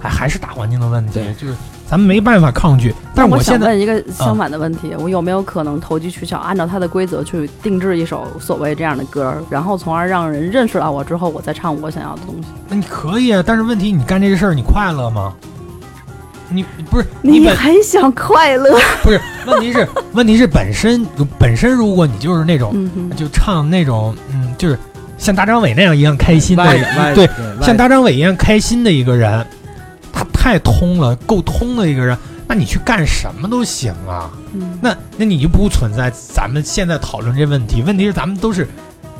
[0.00, 1.54] 还还是大环境的问题，就是
[1.88, 2.94] 咱们没办法抗拒。
[3.14, 12.48] 但是我我现在想问一个相反的问题：我有没有可能投机取巧，按照它的规则去定制一首所谓这样的歌，然后从而让人认识到我之后，我再唱我想要的东西？
[12.68, 15.34] 那你可以啊，但是问题你干这个事儿你快乐吗？
[16.48, 18.78] 你不是你本还想快乐？
[19.02, 21.04] 不是问题是问题是本身
[21.38, 24.78] 本身如果你就是那种嗯，就唱那种嗯就是
[25.18, 29.46] 像大张伟那样一样开心的歪的歪的对，对像大张伟一样开心的一个人，
[30.12, 34.30] 他太通了，够通的一个人，那你去干什么都行啊。
[34.52, 38.68] 嗯那那你就不存在咱们现在讨论这问题，问题是咱们都是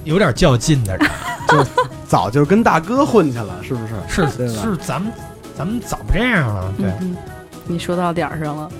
[0.05, 1.11] 有点较劲的人，
[1.49, 1.67] 就
[2.07, 3.95] 早就跟大哥混去了，是不是？
[4.09, 5.11] 是是咱们
[5.57, 7.16] 咱们早不这样了，对，嗯
[7.66, 8.71] 你说到点儿上了。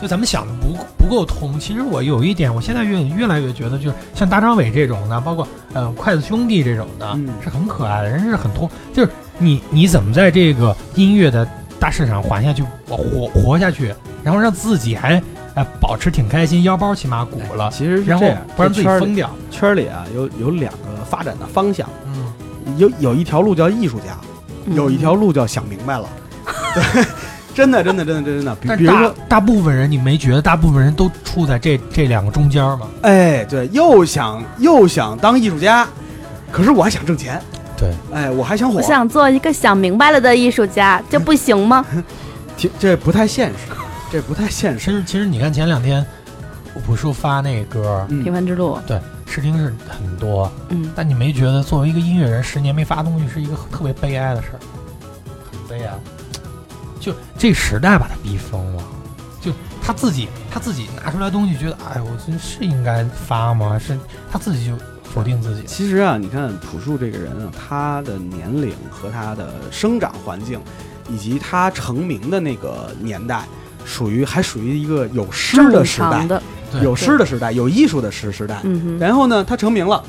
[0.00, 1.60] 就咱们想的不不够通。
[1.60, 8.66] 其实我有一点，我现在越越来越觉得，就是像大张伟这种的，包括呃筷子兄弟这种的，嗯是很可爱的，人是很通。
[8.94, 11.46] 就是你你怎么在这个音乐的
[11.78, 15.22] 大市场活下去，活活下去，然后让自己还
[15.54, 19.28] 呃保持挺开心，腰包起码鼓了，其实是然后这样，不然自己疯掉。
[19.50, 22.32] 圈儿里啊，有有两个发展的方向，嗯，
[22.78, 24.16] 有有一条路叫艺术家，
[24.64, 26.08] 嗯有一条路叫想明白了。
[26.74, 27.04] 对，
[27.54, 28.54] 真的，真的，真的，真的。
[28.56, 32.88] 比但比如说，大部分人，你没觉得大部分人都处在这这两个中间吗？
[33.02, 35.86] 哎，对，又想又想当艺术家，
[36.50, 37.40] 可是我还想挣钱，
[37.76, 41.84] 对，哎，我还想火我，想做一个想明白了的艺术家，这不行吗？
[42.56, 43.72] 挺这不太现实，
[44.12, 44.78] 这不太现实。
[44.78, 46.04] 其实其实你看前两天
[46.86, 54.58] 朴树发那歌，嗯平凡之路，对，试听是很多，嗯，但你没觉得作为一个音乐人，十年没发东西是一个特别悲哀的事儿？
[55.50, 55.92] 很悲哀。
[57.00, 58.84] 就这时代把他逼疯了，
[59.40, 59.50] 就
[59.82, 63.78] 他自己他自己拿出来东西，觉得哎，我这是应该发吗？
[63.78, 63.98] 是
[64.30, 65.62] 他自己就否定自己。
[65.66, 70.60] 其实啊，你看朴树这个人啊，他的年龄和他的生长环境，
[71.08, 73.44] 以及他成名的那个年代，
[73.84, 76.40] 属于还属于一个有诗的时代
[76.82, 78.62] 有诗的时代，有艺术的时时代。
[78.98, 80.04] 然后呢，他成名了，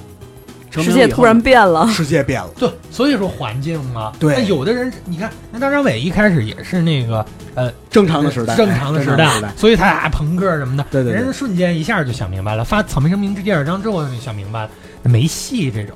[0.71, 2.49] 世界突然变了，世界变了。
[2.57, 4.13] 对，所以说环境嘛。
[4.17, 12.63] 对那有的人，你看，那大张伟一开始也是那个呃正常的时代，正常的时代，所以他啊朋克什么的，对对对人家瞬间一下就想明白了。
[12.63, 14.69] 发《草莓声明》这第二章之后就想明白了，
[15.03, 15.95] 没戏这种。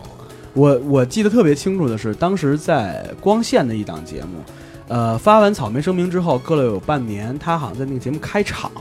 [0.53, 4.43] 我我记得特别清楚的是，当时在光线的一档节目，
[4.87, 8.71] 呃，发完草莓声明之后，隔了有半年，他好像在那个节目开场，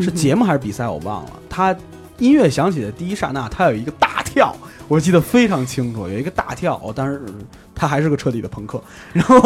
[0.00, 1.30] 是嗯节目还是比赛我忘了。
[1.50, 1.74] 他
[2.18, 4.54] 音乐响起的第一刹那，他有一个大跳，
[4.88, 6.80] 我记得非常清楚，有一个大跳。
[6.82, 7.20] 我当时
[7.74, 9.40] 他还是个彻底的朋克，然后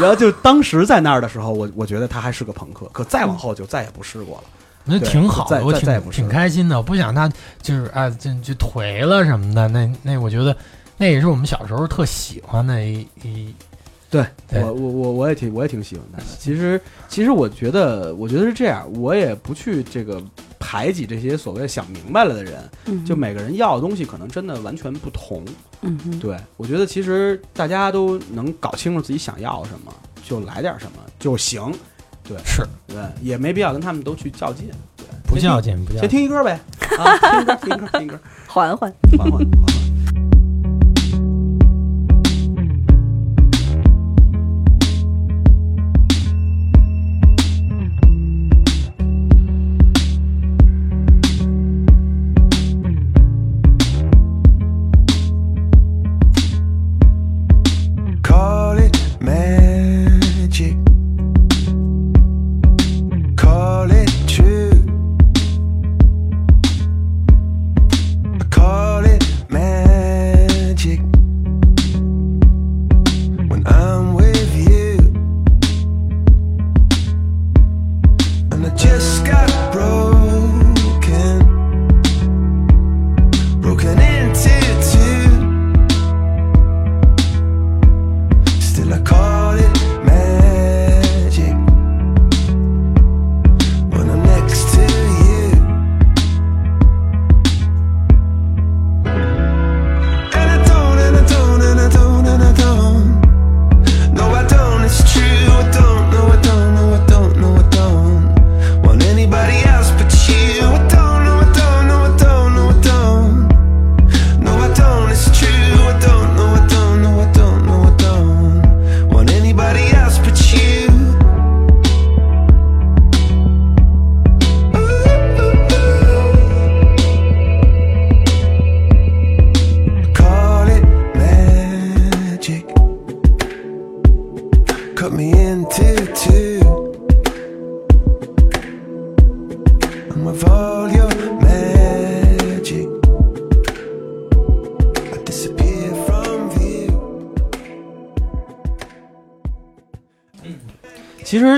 [0.00, 4.44] 然后就当时在那儿的时候，我 我觉得他还是个朋克，可再往后就再也不试过了。
[4.84, 6.76] 那挺好的，我挺挺开心的。
[6.76, 7.30] 我不想他
[7.62, 9.66] 就是啊，就就颓了什么的。
[9.68, 10.54] 那那我觉得
[10.98, 13.54] 那也是我们小时候特喜欢的一一
[14.14, 16.22] 对对我我我我也挺我也挺喜欢的。
[16.38, 20.22] 其实其实我觉得我觉得是这样，我也不去这个
[20.60, 25.44] 排挤这些所谓想明白了的人，嗯就每个人要的东西可能真的完全不同。
[25.80, 29.92] 嗯，对我觉得其实大家都能搞清楚自己想要什么，
[30.24, 31.60] 就来点什么就行。
[32.22, 34.70] 对是对，也没必要跟他们都去较劲。
[34.96, 36.08] 对，不较劲，不较先。
[36.08, 36.58] 听一歌呗。
[36.96, 39.83] 啊，听一歌，听一歌，听一歌，缓缓，缓缓缓缓。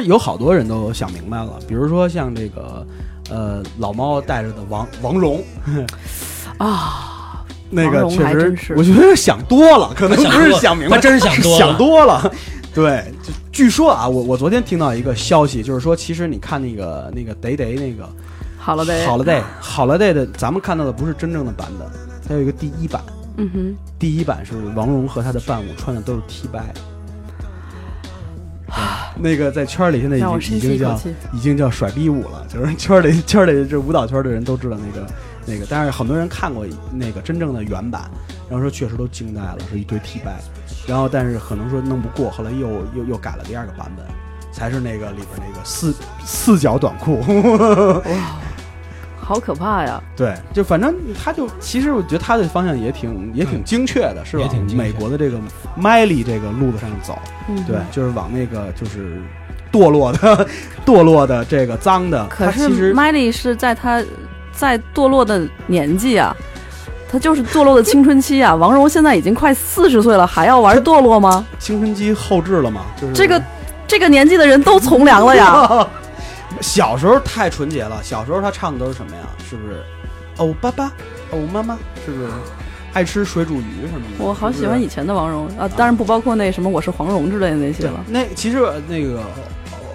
[0.06, 2.86] 有好多人都想明白了，比如说像这个，
[3.28, 5.42] 呃，老猫带着的王王蓉，
[6.58, 11.58] 啊，那个确实是，我觉得想多了，可能不是 想明白，他真是想多了。
[11.58, 12.32] 想多了。
[12.74, 18.08] 对，就据说啊，我我昨天听到一个消息，就是说，其实你看那个那个 day day 那个
[18.58, 21.88] 好了呗，好了 day 好了 day 的，咱们看到的不是真正的版本，
[22.28, 23.02] 它有一个第一版，
[23.38, 26.72] 嗯哼，第一版是王蓉和他的伴舞穿的都是 T 拜。
[29.18, 30.98] 那个在圈里现在已经已经叫。
[31.32, 35.06] 已经叫甩逼舞了， 就是圈里圈里这舞蹈圈的人都知道那个
[35.44, 38.10] 那个，但是很多人看过那个真正的原版，
[38.48, 40.38] 然后说确实都惊呆了，是一堆 T 拜，
[40.86, 44.04] 然后但是可能说弄不过，后来又又又改了第二个版本，
[44.52, 45.94] 才是那个里边那个四
[46.24, 47.20] 四角短裤，
[49.26, 50.00] 好可怕呀！
[50.16, 54.60] 对，就反正他就其实我觉得他的方向也挺也挺精确的，是吧也挺？
[54.68, 55.36] 精确美国的这个
[55.74, 57.18] 麦丽这个路子上走，
[57.48, 57.76] 嗯，对，。
[57.90, 59.20] 就是往那个就是
[59.72, 60.46] 堕落的
[60.86, 64.00] 堕落的这个脏的，可是 Miley 是在他
[64.52, 66.34] 在堕落的年纪啊，
[67.10, 68.54] 他就是堕落的青春期啊。
[68.56, 71.44] 王蓉现在已经快四十岁了，还要玩堕落吗？
[71.58, 73.42] 青春期后置了嘛，就是这个
[73.88, 75.88] 这个年纪的人都从良了呀。
[76.60, 79.22] 小时候太纯洁了，小时候他唱的都是什么呀？
[79.48, 79.82] 是不是？
[80.38, 80.92] 哦，爸爸，
[81.30, 82.28] 哦，妈妈，是不是？
[82.92, 84.24] 爱吃水煮鱼什么的。
[84.24, 88.02] 我好喜欢以前的王蓉啊，当然不包括那什么我是黄蓉之类的那些了。
[88.08, 89.26] 那其实呃那个哦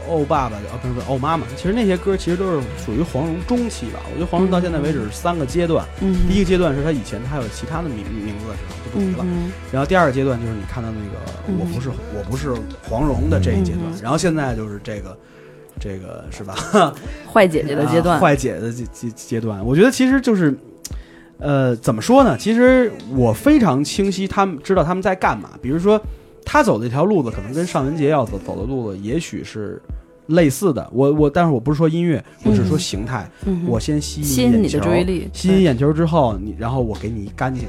[0.07, 3.99] 哦爸爸，哦不是不是哦妈妈，其实那些歌其实都是属于黄蓉中期吧。
[4.05, 9.24] 我觉得黄蓉到现在为止是三个阶段，嗯第一个阶段是她以前她有其他的名名字的时候就不提了。
[9.24, 12.53] 嗯嗯然后第二个阶段就是你看到那个嗯我不是我不是
[12.88, 15.18] 黄蓉的这一阶段嗯，然后现在就是这个
[15.82, 16.56] 这个是吧？
[17.34, 20.56] 坏姐姐的阶段啊，坏姐的阶阶阶段，我觉得其实就是，
[21.40, 22.38] 呃，怎么说呢？
[22.38, 25.50] 其实我非常清晰，他们知道他们在干嘛。
[25.60, 26.00] 比如说，
[26.46, 29.82] 他走的这条路子，可能跟尚雯婕要走走的路子，也许是
[30.28, 30.88] 类似的。
[30.94, 33.28] 我我，但是我不是说音乐，我只是说形态。
[33.46, 37.64] 嗯我先吸吸引你的注意力，吸引眼球之后，你然后我给你一干净。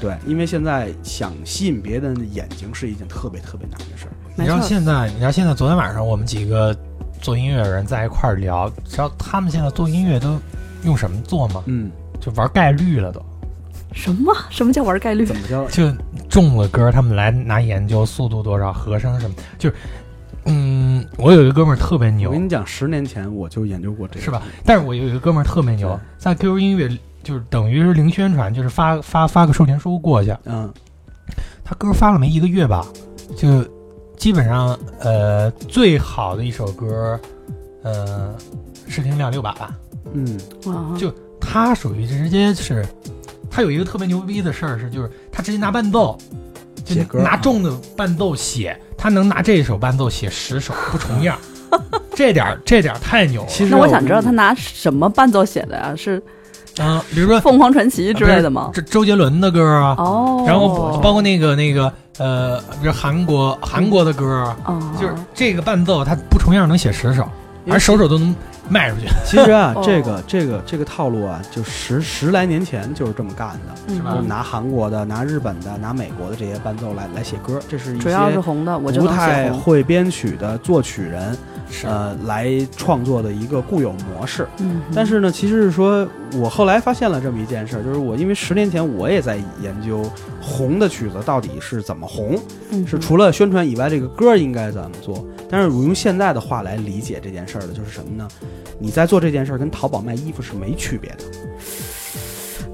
[0.00, 4.12] 对，因为现在想吸引别人的眼睛是一件特别特别难的事儿。
[4.34, 6.76] 你知道现在，你知道现在昨天晚上我们几个
[7.22, 10.38] 做音乐的人在一块儿聊，知道他们现在做音乐都
[10.84, 11.62] 用什么做吗？
[11.66, 13.24] 嗯，就玩概率了都，
[13.94, 14.34] 什么？
[14.50, 15.24] 什么叫玩概率？
[15.24, 15.64] 怎么叫？
[15.68, 15.90] 就
[16.28, 19.76] 中了歌，他们来拿研究速度多少、和声什么，就是，
[20.46, 22.30] 嗯，我有一个哥们儿特别牛。
[22.30, 24.42] 我，跟你讲，十年前我就研究过这个，是吧？
[24.64, 26.88] 但是我有一个哥们儿特别牛，在 QQ 音乐
[27.22, 30.72] 就是等于是零宣传，就是发发发个授权书过去，嗯。
[31.64, 32.84] 他歌发了没一个月吧，
[33.36, 33.64] 就
[34.22, 37.18] 基本上呃最好的一首歌，
[37.82, 38.32] 呃
[38.86, 39.76] 试听量六百吧。
[40.14, 42.86] 嗯啊就他属于直接是，
[43.50, 46.16] 他有一个特别牛逼的事儿是，就是他直接拿伴奏，
[46.84, 51.36] 就写歌啊拿重的伴奏写，他能拿这首伴奏写十首不重样，
[52.14, 53.48] 这点儿这点儿太牛了。
[53.48, 55.96] 其实那我想知道他拿什么伴奏写的呀？
[55.96, 56.22] 是
[56.82, 58.70] 啊、比如说凤凰传奇之类的吗？
[58.74, 67.26] 这周杰伦的歌啊，哦，然后包括那个那个呃，比如韩国韩国的歌啊，哦，就是这个伴奏它不重样能写十首，
[67.68, 68.34] 而首首都能
[68.68, 69.06] 卖出去。
[69.24, 79.08] 其实啊 哦，这个这个这个套路啊，就十十来年前就是这么干的，是吧就是拿韩国的、拿日本的、拿美国的这些伴奏来来写歌，这是一主要是些红的，我就不。
[79.08, 81.36] 太会编曲的作曲人
[81.70, 84.48] 是呃来创作的一个固有模式。
[84.58, 90.02] 嗯，但是呢，其实是说我后来发现了这么一件事儿，就是我因为十年前我也在研究
[90.40, 92.38] 红的曲子到底是怎么红，
[92.70, 95.24] 嗯是除了宣传以外，这个歌应该怎么做？
[95.50, 98.26] 但是我用现在的话来理解这件事儿的，就是什么呢？
[98.78, 101.18] 你在做这件事儿跟淘宝卖衣服是没区别的。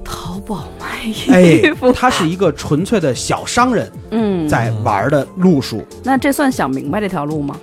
[0.03, 5.83] 淘宝卖衣哎服，，他是一个纯粹的小商人嗯，在玩的路数。
[6.03, 7.59] 那这算想明白这条路吗？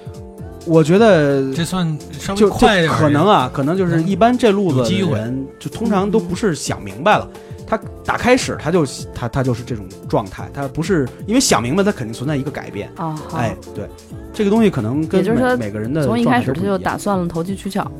[0.67, 7.29] 我觉得这算稍微快点可能啊，可能就是一般这路子的有机会人，就通常都不是想明白了。
[7.69, 12.89] 他打开始他就他他就是这种状态，他不是因为想明白，他肯定存在一个改变。
[12.97, 13.89] 啊，好哎，对，
[14.33, 17.91] 这个东西可能跟每也就是说每个人的从一开始他就打算了投机取巧。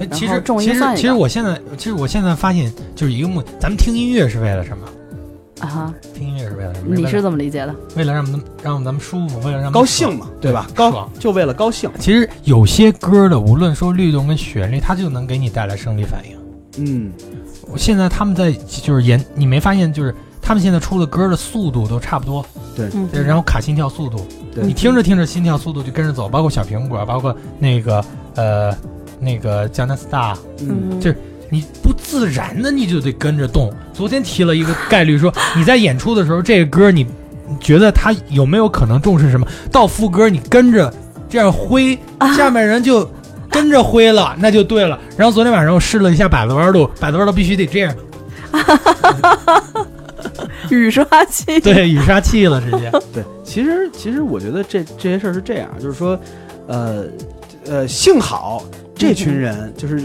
[0.00, 4.88] 哎其实其实其实我现在其实我现在发现就是一个目，咱们听音乐是为了什么？
[5.60, 6.94] 啊哈，听音乐是为了什么？
[6.94, 7.74] 你是怎么理解的？
[7.94, 10.66] 为了让咱们让咱们舒服，为了让高兴嘛，对吧？
[10.74, 11.90] 高就为了高兴。
[11.98, 16.36] 其实有些歌的，无论说律动跟旋律，它就能给你带来生理反应。
[16.78, 17.12] 嗯，
[17.70, 22.44] 我现在他们在就是演，你没发现就是他们现在出的歌的速度都差不多，
[22.74, 22.88] 对，
[23.22, 28.04] 然后卡心跳速度，对你听着听着心跳速度就跟着走，包括小苹果，包括那个
[28.36, 28.74] 呃
[29.20, 31.16] 那个江南 star，嗯，嗯，就是
[31.50, 33.70] 你不自然的你就得跟着动。
[33.92, 37.04] 昨天提了一个概率说，你在演出的时候这个歌你
[37.46, 39.46] 你觉得它有没有可能重视什么？
[39.70, 40.92] 到副歌你跟着
[41.28, 41.98] 这样挥，
[42.36, 43.06] 下面人就。
[43.52, 44.96] 跟着挥了， 那就对了。
[45.16, 47.92] 然后昨天晚上我试了一下百子弯路，百子弯路必须得这样，
[50.70, 52.88] 雨刷器，对，雨刷器了直接。
[53.12, 56.16] 对，其实其实我觉得这这些事儿是这样，就是说，
[56.68, 57.06] 呃
[57.66, 58.62] 呃，幸好
[59.00, 60.00] 这群人、就是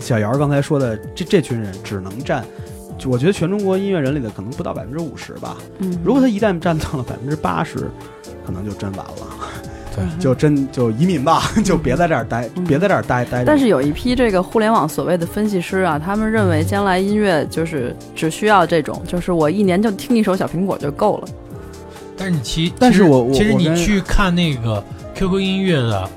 [0.00, 2.44] 小姚刚才说的这这群人只能占
[3.06, 5.56] 我觉得全中国音乐人里的可能不到百分之五十吧。
[5.78, 7.90] 嗯，如果他一旦占到了百分之八十，
[8.46, 9.26] 可能就真完了，
[9.96, 13.44] 对 就真就移民吧， 就别在这儿待，嗯别在这儿待待着。
[13.44, 21.28] 但是有一批这个互联网所谓的分析师啊，他们认为将来音乐就是只需要这种，就是我一年就听一首小苹果就够了。
[22.16, 24.84] 但是你其其实但是我我其实你去看那个
[25.14, 26.08] QQ 音乐的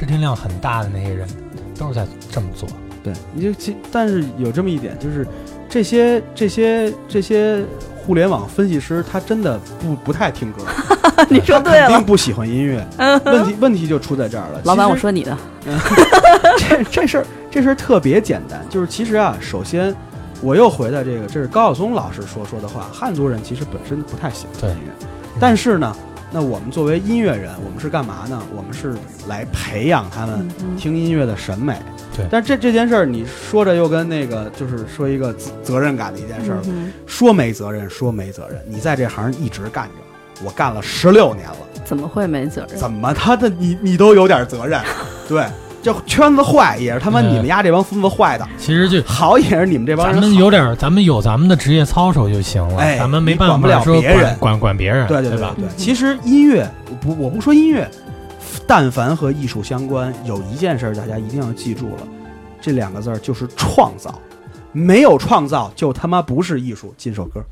[0.00, 1.28] 试听量很大的那些人，
[1.78, 2.66] 都是在这么做。
[3.04, 5.28] 对，你就其但是有这么一点，就是
[5.68, 7.62] 这些这些这些
[7.98, 10.62] 互联网分析师，他真的不不太听歌，
[11.28, 12.82] 你说对了，肯定不喜欢音乐。
[13.26, 14.62] 问题问题就出在这儿了。
[14.64, 15.36] 老板，我说你的，
[16.56, 19.94] 这这事儿这事儿特别简单，就是其实啊，首先
[20.40, 25.06] 我又回到这个，这是高晓松老师说说的话，汉族人其实本身不太喜欢对音乐，
[25.38, 25.94] 但是呢，
[26.32, 28.40] 那我们作为音乐人，我们是干嘛呢？
[28.54, 28.94] 我们是
[29.26, 31.76] 来培养他们嗯听音乐的审美。
[32.16, 41.56] 对但这这件事儿，你说着又跟那个就是说一个责责任感的一件事儿，嗯说没责任，说没责任，你在这行一直干着，我干了十六年了。
[41.84, 42.78] 怎么会没责任？
[42.78, 44.80] 怎么他的你你都有点责任，
[45.28, 45.44] 对，
[45.82, 50.28] 这圈子坏也是他妈嗯你们家这帮孙子坏的，其实就好也是你们这帮咱人咱。
[50.28, 55.54] 们有点儿，咱们有咱们的职业操守就行了，哎咱们没你管不了办法说别人管管管别人，对对吧？
[55.58, 57.90] 对，其实音乐我不我不说音乐，
[58.66, 62.02] 但凡和艺术相关，有一件事儿大家一定要记住了，
[62.60, 64.14] 这两个字儿就是创造，
[64.72, 66.94] 没有创造就他妈不是艺术。
[66.98, 67.42] 进首歌。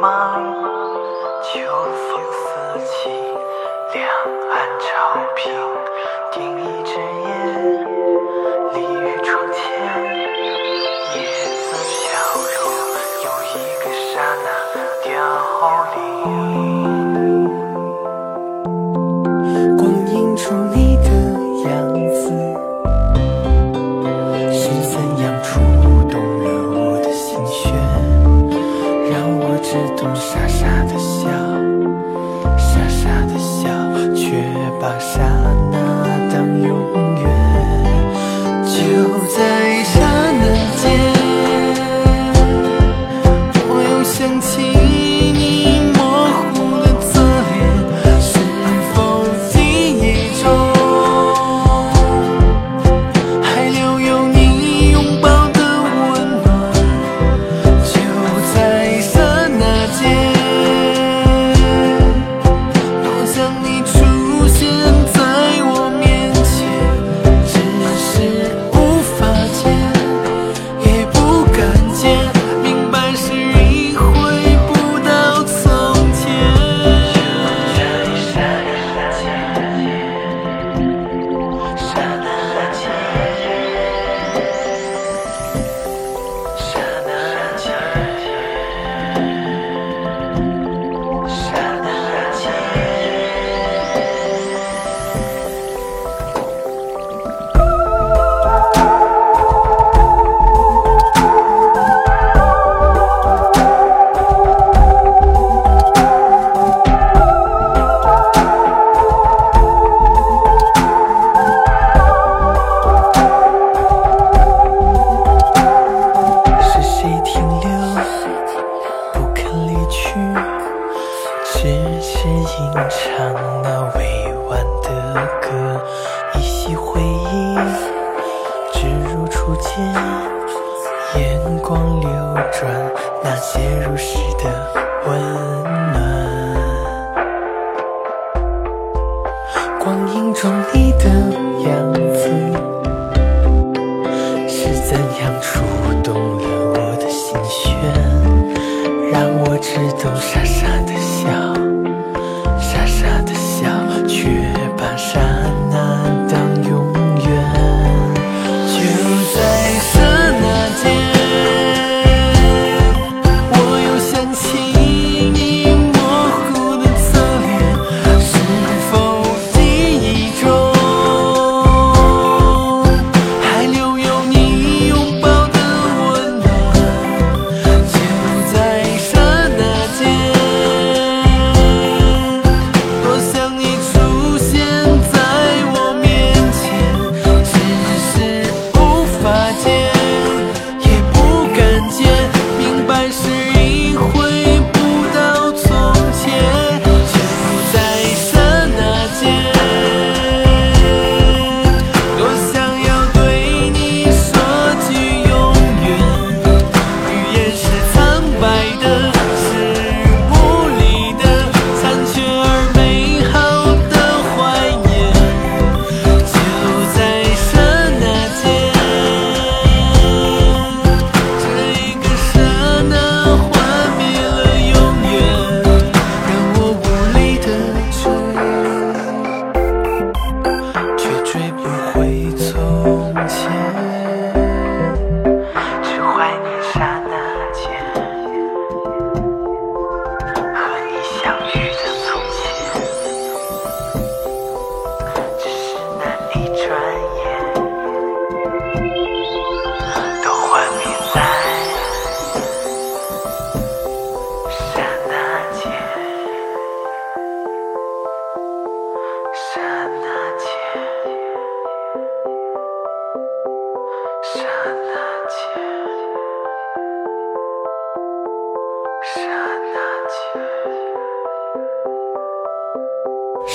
[0.00, 2.07] 色微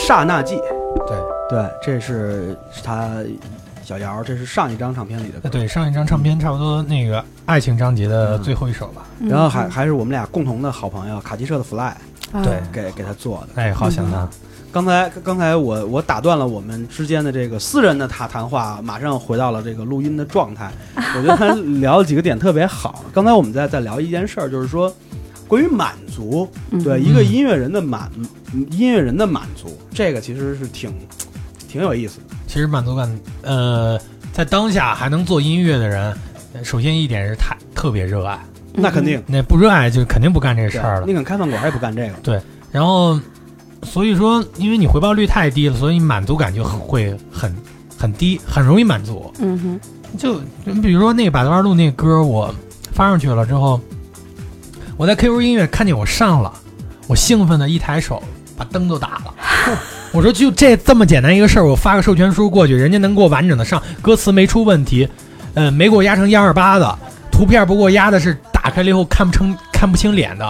[0.06, 0.56] 刹那记》。
[1.08, 1.18] 对
[1.50, 3.18] 对，这是他
[3.84, 5.50] 小姚，这是上一张唱片里的歌。
[5.50, 9.04] 对，上一张唱片差不多那个爱情章节的最后一首吧。
[9.20, 13.62] 嗯然后还还是我们俩共同的好朋友卡奇社的 Fly 啊对给给他做的。
[13.62, 14.28] 哎，好想他。
[14.72, 20.72] 刚才刚才我我打断了我们之间的这个私人的谈谈话，马上回到了这个录音的状态。
[20.96, 23.06] 我觉得他聊了几个点特别好。
[23.14, 24.92] 刚才我们在在聊一件事儿，就是说
[25.54, 28.10] 关于满足，嗯对一个音乐人的满
[28.72, 30.92] 音乐人的满足，这个其实是挺
[31.68, 32.36] 挺有意思的。
[32.48, 34.00] 其实满足感，呃，
[34.32, 36.12] 在当下还能做音乐的人，
[36.54, 38.40] 呃首先一点是太特别热爱，
[38.74, 41.06] 那肯定，那不热爱就肯定不干这事儿了。
[41.06, 42.14] 你肯开饭馆也不干这个。
[42.24, 42.42] 对
[42.72, 43.20] 然后，
[43.84, 47.56] 所以说，因为你回报率太低了，所以满足感就很会很
[47.96, 49.32] 很低，很容易满足。
[49.38, 49.80] 嗯哼，
[50.18, 52.52] 就你比如说那个百度二路那歌，我
[52.92, 53.80] 发上去了之后，
[54.96, 56.54] 我在 QQ 音乐看见我上了，
[57.08, 58.22] 我兴奋的一抬手
[58.56, 59.34] 把灯都打了。
[60.12, 65.10] 我说就这这么简单一个事儿，我发个授权书过去，人家能给我完整的上，歌词没出问题，
[65.56, 66.98] 呃，没给我压成幺二八的，
[67.32, 70.46] 图片不给我压的是打开了以后看不成看不清脸的。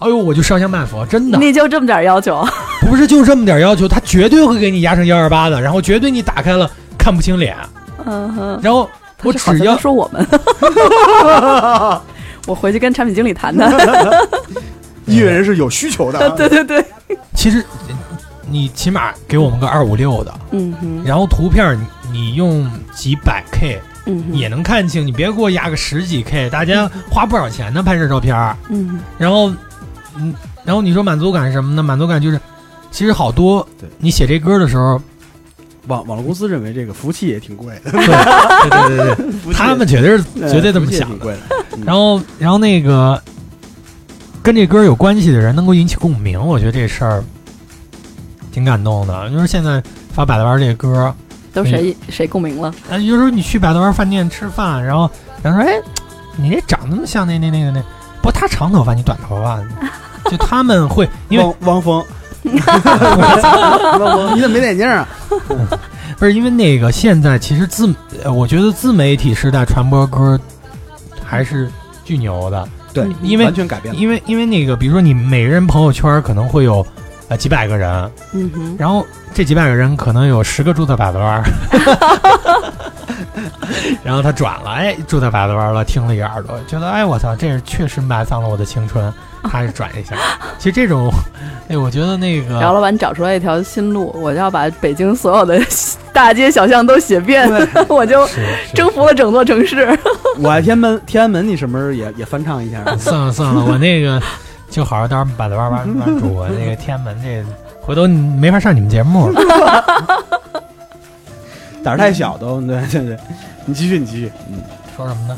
[0.00, 2.44] 哎呦，我就烧香拜佛，真的你就这么点要求？
[2.80, 6.68] 不是就这么点要求，他绝对会给你压成幺二八的，然后绝对你打开了
[6.98, 7.56] 看不清脸，
[8.04, 8.90] 嗯哼，然后
[9.22, 10.26] 我只要说我们
[12.46, 13.72] 我回去跟产品经理谈谈。
[15.06, 16.82] 音乐人是有需求的啊， 对对对，
[17.34, 17.62] 其实
[18.48, 29.52] 你起码给我们个二五六的，嗯哼，然后图片你你用几百 K 嗯，也能看清，你别给我压个十几 K，大家花不少钱呢拍摄照片儿，嗯，然后
[30.16, 30.34] 嗯，
[30.64, 31.82] 然后你说满足感是什么呢？
[31.82, 32.40] 满足感就是，
[32.90, 33.86] 其实好多对。
[33.98, 34.98] 你写这歌的时候，
[35.88, 41.36] 网网络公司认为这个服务器也挺贵的，对对对对 他们绝对是呃绝对这么想的。
[41.84, 43.20] 然后然后那个
[44.42, 47.24] 跟这歌有关系的人能够引起共鸣，我觉得这事儿
[48.52, 49.30] 挺感动的。
[49.30, 51.12] 就是现在发百乐湾这歌，
[51.52, 52.72] 都谁谁共鸣了？
[52.90, 55.10] 啊，有时候你去百乐湾饭店吃饭，然后
[55.42, 55.74] 然后说，哎，
[56.36, 57.82] 你这长那么像那那那个那，
[58.22, 59.60] 不，他长头发，你短头发，
[60.30, 62.04] 就他们会因为汪汪峰，
[62.44, 65.08] 汪峰，你怎么没眼镜啊？
[66.16, 70.38] 不是因为那个现在其实自，呃我觉得自媒体时代传播歌
[71.34, 71.70] 还是
[72.04, 74.00] 巨牛的，对，因为完全改变了。
[74.00, 76.86] 因为因为那个，比如说你每个人朋友圈可能会有
[77.28, 77.90] 呃几百个人，
[78.32, 81.44] 嗯哼，然后这几百个人可能有十个注册百度湾儿，
[84.04, 89.12] 然后他转了，哎，注册百度湾了，听了一耳朵，觉得哎我操，这是确实埋葬了我的青春，
[89.44, 90.16] 还是转一下。
[90.58, 91.10] 其实这种，
[91.68, 95.60] 哎，我觉得那个姚老板找出来一条新路，我要把北京所有的
[96.12, 97.48] 大街小巷都写遍，
[97.88, 98.26] 我就
[98.74, 99.96] 征服了整座城市。
[100.38, 102.84] 我爱天安门，天安门，你什么时候也也翻唱一下？
[102.96, 104.20] 算了算了，我那个
[104.70, 107.44] 就好好待会儿百乐湾玩玩住，我那个天安门这
[107.80, 109.40] 回头没法上你们节目了。
[111.84, 113.18] 胆儿太小都，对对对。
[113.66, 114.62] 你继续，你继续，嗯，
[114.96, 115.36] 说什么呢？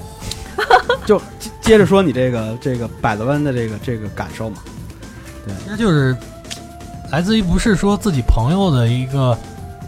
[1.06, 4.56] 就接接着说你这个这个百乐湾的这个这个感受嘛。
[5.44, 6.16] 对其实就是
[7.10, 9.36] 来自于不是说自己朋友的一个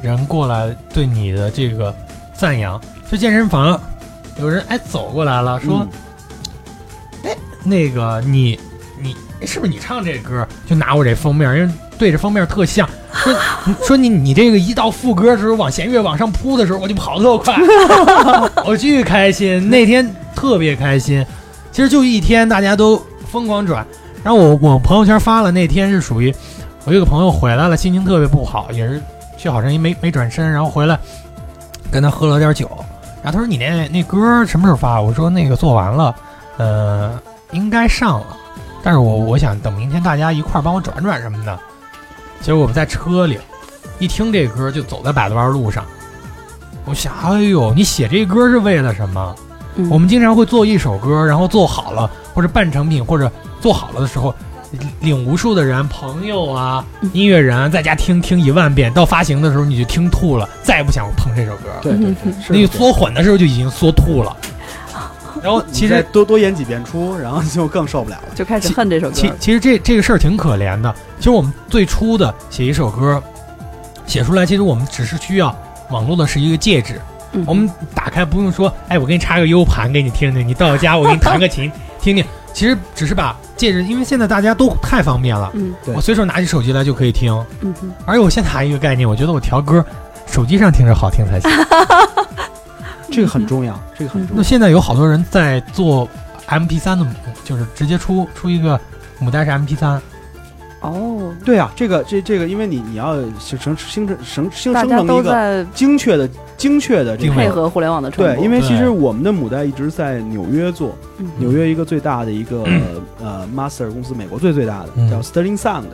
[0.02, 1.94] 人过来对你的这个
[2.34, 3.80] 赞扬，去健身房
[4.38, 5.88] 有人哎走过来了说、嗯
[7.64, 8.58] 那个你
[8.98, 10.46] 你哎是不是你唱这歌？
[10.64, 13.34] 就拿我这封面，因为对着封面特像，说
[13.84, 17.57] 说你你这个一到副歌的时候往弦乐往上扑的时候，我就跑特快，
[18.64, 21.24] 我巨开心，那天特别开心。
[21.72, 23.84] 其实就一天，大家都疯狂转。
[24.24, 26.34] 然后我我朋友圈发了，那天是属于
[26.84, 29.03] 我有个朋友回来了，心情特别不好，也是
[29.36, 30.99] 去好声音没没转身，然后回来
[31.90, 32.68] 跟他喝了点酒，
[33.22, 35.01] 然后他说你那那歌什么时候发？
[35.01, 36.14] 我说那个做完了，
[36.57, 37.20] 呃，
[37.53, 38.26] 应该上了，
[38.82, 41.59] 但是我我想等明天大家一块儿帮我转转什么的。
[42.41, 43.39] 结果我们在车里
[43.99, 45.84] 一听这歌，就走在百子湾路上，
[46.84, 49.34] 我想，哎呦，你写这歌是为了什么？
[49.76, 53.30] 嗯我们经常会做一首歌，然后做好了或者半成品或者
[53.61, 54.34] 做好了的时候，
[55.01, 61.64] 领无数的人、朋友啊、嗯音乐人在家听听一万遍，到发行的时候你就听吐了，再也不想碰这首歌。
[61.80, 64.36] 对对对，是那个缩混的时候就已经缩吐了。
[65.41, 68.34] 然后其实多多演几遍出，然后就更受不了了。
[68.34, 69.32] 就开始恨这首歌其。
[69.39, 70.93] 其实这这个事儿挺可怜的。
[71.18, 73.22] 其实我们最初的写一首歌，
[74.06, 75.54] 写出来，其实我们只是需要
[75.90, 77.00] 网络的是一个介质。
[77.32, 82.24] 嗯我们打开不用说，哎，我给你插个 U 盘给你听听，你到家我给你弹个琴 听听。
[82.54, 87.30] 其实只是把介质，因为现在大家都太方便了，嗯对我随手拿起手机来就可以听。
[87.60, 87.74] 嗯，
[88.06, 89.84] 而且我现在还有一个概念，我觉得我调歌，
[90.26, 91.50] 手机上听着好听才行。
[93.12, 94.36] 这个很重要，这个很重要。
[94.38, 96.08] 那现在有好多人在做
[96.46, 97.06] MP 3的，
[97.44, 98.80] 就是直接出出一个
[99.18, 100.00] 母带是 MP 3
[100.80, 108.36] 哦，对啊，这个这这个，因为你你要形成形成生生大家生成一个精确的精确的这个定位配合互联网的传播。
[108.36, 112.64] 对，因为其实我们的母带一直在纽约做，嗯纽约一个最大的一个
[113.20, 115.84] 呃 master 公司，美国最最大的嗯叫 Sterling Sound。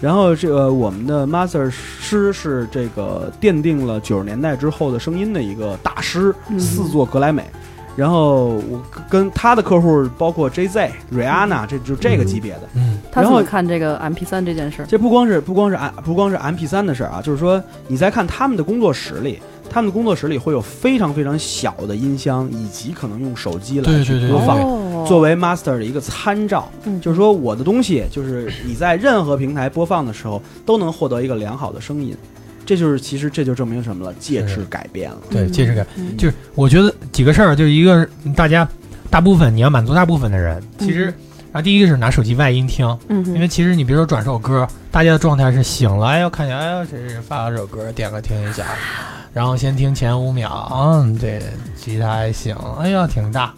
[0.00, 7.44] 然后这个我们的 master 师是这个奠定了九十年代之后的声音的一个大师，嗯四座格莱美。
[7.96, 12.62] 然后我跟他的客户包括 Jay Z、Rihanna，这就这个级别的。
[12.74, 14.86] 嗯他然后怎么看这个 MP 三这件事儿？
[14.86, 19.38] 这不光是不光是 M 不光是 MP 三的事儿啊，就是说你在看他们的工作室里，
[19.70, 26.68] 他们的工作室里会有非常非常小的音箱，以及可能用手机来去播放，哦作为 master 的一个参照。
[26.86, 32.16] 嗯就是说我的东西，就是你在任何平台播放的时候，都能获得一个良好的声音。
[32.66, 34.14] 这就是其实这就证明什么了？
[34.20, 35.18] 介质改变了。
[35.30, 38.66] 对，介质改嗯就是我觉得几个事儿，就是一个是大家
[39.10, 41.14] 大部分你要满足大部分的人，其实嗯
[41.52, 48.64] 啊，第一个是拿手机外音听，嗯，因为其实你比如说转首歌，大家的状态是醒了，哎呦看见哎呦谁谁发了首歌，点个听一下，
[49.32, 51.40] 然后先听前五秒，嗯，这
[51.76, 53.52] 吉他还行，哎呀挺大。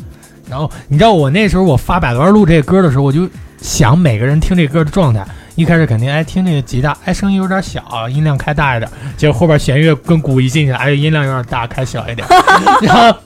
[0.49, 3.29] 然后你知道我那时候我发百段录这歌的时候，我就
[3.61, 5.27] 想每个人听这歌的状态。
[5.57, 8.89] 一开始肯定哎听那个吉他，哎声音有点小，音量开大一点。
[9.17, 12.29] 结果后边弦乐跟鼓一进去，哎音量有点大，开小一点。
[12.83, 13.19] 然后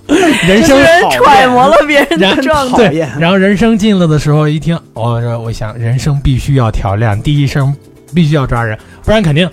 [0.46, 2.88] 人声人揣摩了 别人的状态。
[2.88, 7.74] 对，然后人声进了的时候，一听，我说我想人声必须要调亮，第一声
[8.14, 9.50] 必须要抓人，不然肯定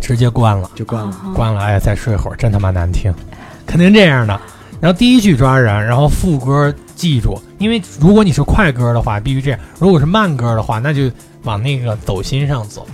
[0.00, 1.10] 直接关了，就关了。
[1.24, 3.12] 哦关了，哎，再睡会儿，真他妈难听，
[3.66, 4.40] 肯定这样的。
[4.80, 11.10] 然后第一句抓人，然后副歌记住，因为如果你是快歌的话，必须这样；如果是慢歌的话，那就
[11.44, 12.86] 往那个走心上走。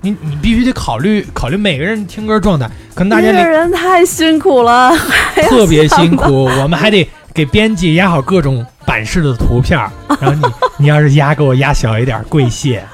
[0.00, 4.94] 你你必须得考虑考虑每个人听歌状态，可能大家音乐得人太辛苦了，
[5.48, 10.54] 特别辛苦，我们还得给编辑压好各种版式的图片儿，然后你
[10.84, 12.84] 你要是压给我压小一点，跪谢，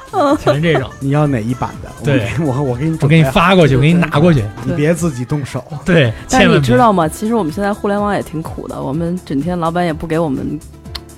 [0.40, 0.88] 全是这种。
[1.00, 1.90] 你要哪一版的？
[2.04, 4.44] 对我我给你我给你发过去，我给你拿过去。
[4.64, 5.64] 你别自己动手。
[5.84, 7.08] 对，但你知道吗？
[7.08, 10.56] 其实我们现在互联网也挺苦的，我们整天老板也不给我们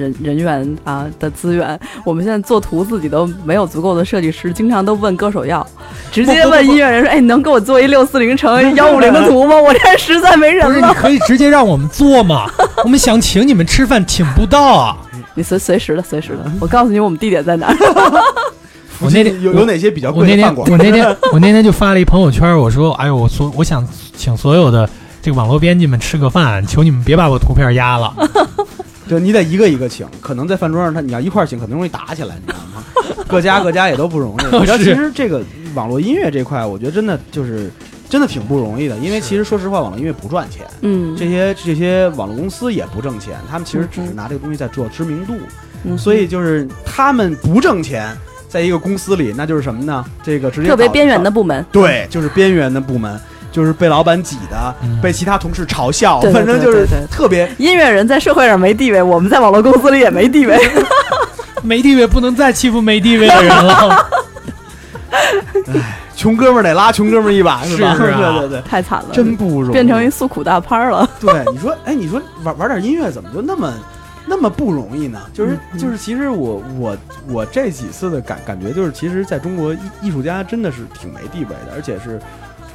[0.02, 5.66] 人人员啊的资源，我们现在做图自己都没有足够的设计师，经常都问歌手要，
[6.10, 9.56] 直接问音乐人说：“哎，你能给我做一六四零乘幺五零的图吗？
[9.56, 10.86] 我这实在没人不是，你。
[10.94, 12.50] 可以直接让我们做嘛。
[12.84, 14.96] 我们想请你们吃饭，请不到啊。”
[15.34, 17.76] 你随随时的，随时的，我告诉你我们地点在哪儿。
[19.00, 20.78] 我那天有有哪些比较我那天贵的饭馆？
[20.78, 23.86] 我那天 我那天就发了一朋友圈，我说：“哎呦，我所我想
[24.16, 24.88] 请所有的
[25.22, 28.14] 这个网络编辑们吃个饭，求你们别把我图片压了。
[29.08, 32.84] 对你得一个一个请，可能在饭桌上他你要一块儿请，可能容易打起来，你知道吗？
[33.28, 34.44] 各家各家也都不容易。
[34.56, 35.42] 你知道，其实这个
[35.74, 37.70] 网络音乐这块，我觉得真的就是
[38.08, 45.34] 真的挺不容易的，因为其实说实话，网络音乐不赚钱，嗯，这些这些网络公司也不挣钱，他们其实只是拿这个东西在做知名度，
[45.84, 48.16] 嗯所以就是他们不挣钱，
[48.48, 50.04] 在一个公司里，那就是什么呢？
[50.22, 51.64] 这个直接特别边缘的部门。
[51.72, 53.18] 对，就是边缘的部门，
[53.52, 60.58] 就是被老板挤的，嗯被其他同事嘲笑，对对反正就是特别音乐人在社会上没地位，我们在网络公司里也没地位。
[61.62, 64.04] 没地位不能再欺负没地位的人了。
[66.16, 67.64] 穷哥们儿得拉穷哥们儿一把，吧？
[67.64, 67.94] 是啊
[68.40, 71.08] 对对对，太惨了，真不容易，变成一诉苦大拍儿了。
[71.20, 71.32] 对。
[71.52, 73.72] 你说，哎，你说玩玩点音乐怎么就那么
[74.26, 75.20] 那么不容易呢？
[75.32, 76.96] 就是嗯就是，其实我我
[77.28, 82.20] 我这几次的感感觉就是，其实在中国艺艺术家真的是挺没地位的，而且是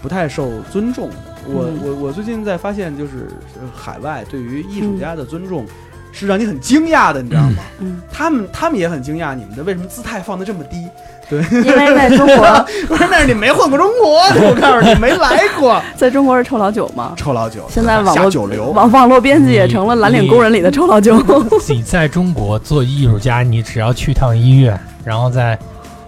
[0.01, 1.15] 不太受尊重的。
[1.45, 5.65] 我嗯我我最近在发现，就是呃海外对于艺术家的尊重。
[6.13, 7.57] 是让你很惊讶的，你知道吗？
[7.77, 10.87] 嗯，他们他们也很惊讶，你们的为什么姿态放的这么低？
[11.29, 15.79] 对因为在中国， 不是那是你没混过中国， 我告诉你没来过。
[15.95, 17.13] 在中国是臭老九吗。
[17.15, 21.21] 臭老九，现在网络九流，网网络编辑也成了蓝领工人里的臭老九。
[21.69, 25.59] 你在中国做艺术家，你只要去趟医院，然后再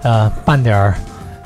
[0.02, 0.96] 呃办点儿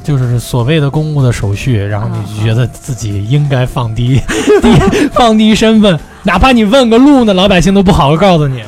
[0.04, 4.22] 就是所谓的公务的手续，然后你就觉得自己应该放低
[4.62, 8.62] 低 放低身份，哪怕你问个路呢，老百姓都不好好告诉你。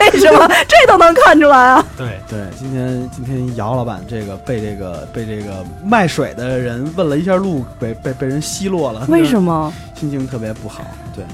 [0.00, 1.84] 为什么这都能看出来啊？
[1.96, 9.72] 对，对，今天今天姚老板这个被这个被这个卖水的人问了一下路，被被被人奚落了，为什么？
[9.94, 10.82] 心情特别不好？
[11.14, 11.24] 对，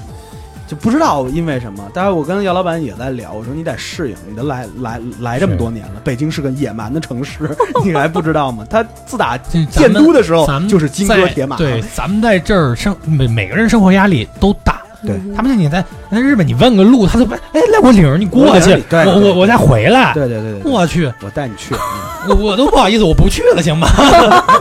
[0.67, 1.83] 就不知道因为什么。
[1.93, 7.49] 当然，我跟姚老板也在聊，我说你得适应，你都来来来这么多年了，北京是个野蛮的城市，
[7.83, 8.65] 你还不知道吗？
[8.69, 14.81] 他自打建都的时候咱们就是金戈铁马，对，咱们在这儿生每每个人生活压力都大。
[15.05, 20.11] 对嗯他们你在在日本，你问个路，他都不哎来我领着你过去我我我我再回来。
[20.13, 21.75] 对对对我去，我带你去。
[22.41, 23.87] 我都不好意思，我不去了，行吗？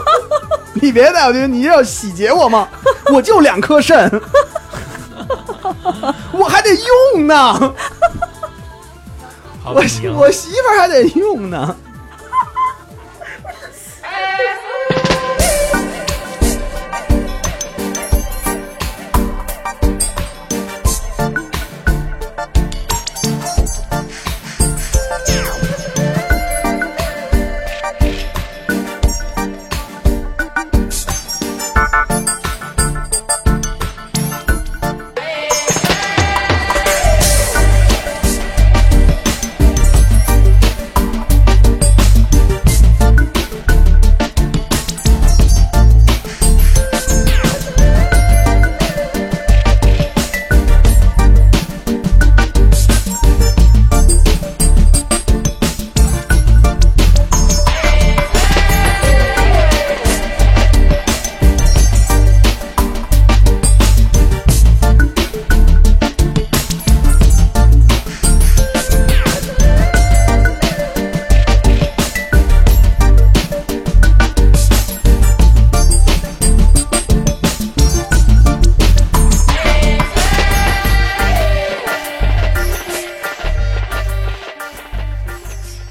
[0.83, 2.69] 你别带我去，你要洗劫我吗？
[3.11, 4.11] 我就两颗肾，
[6.33, 7.75] 我还得用呢，
[9.65, 9.83] 我
[10.17, 11.77] 我媳妇儿还得用呢。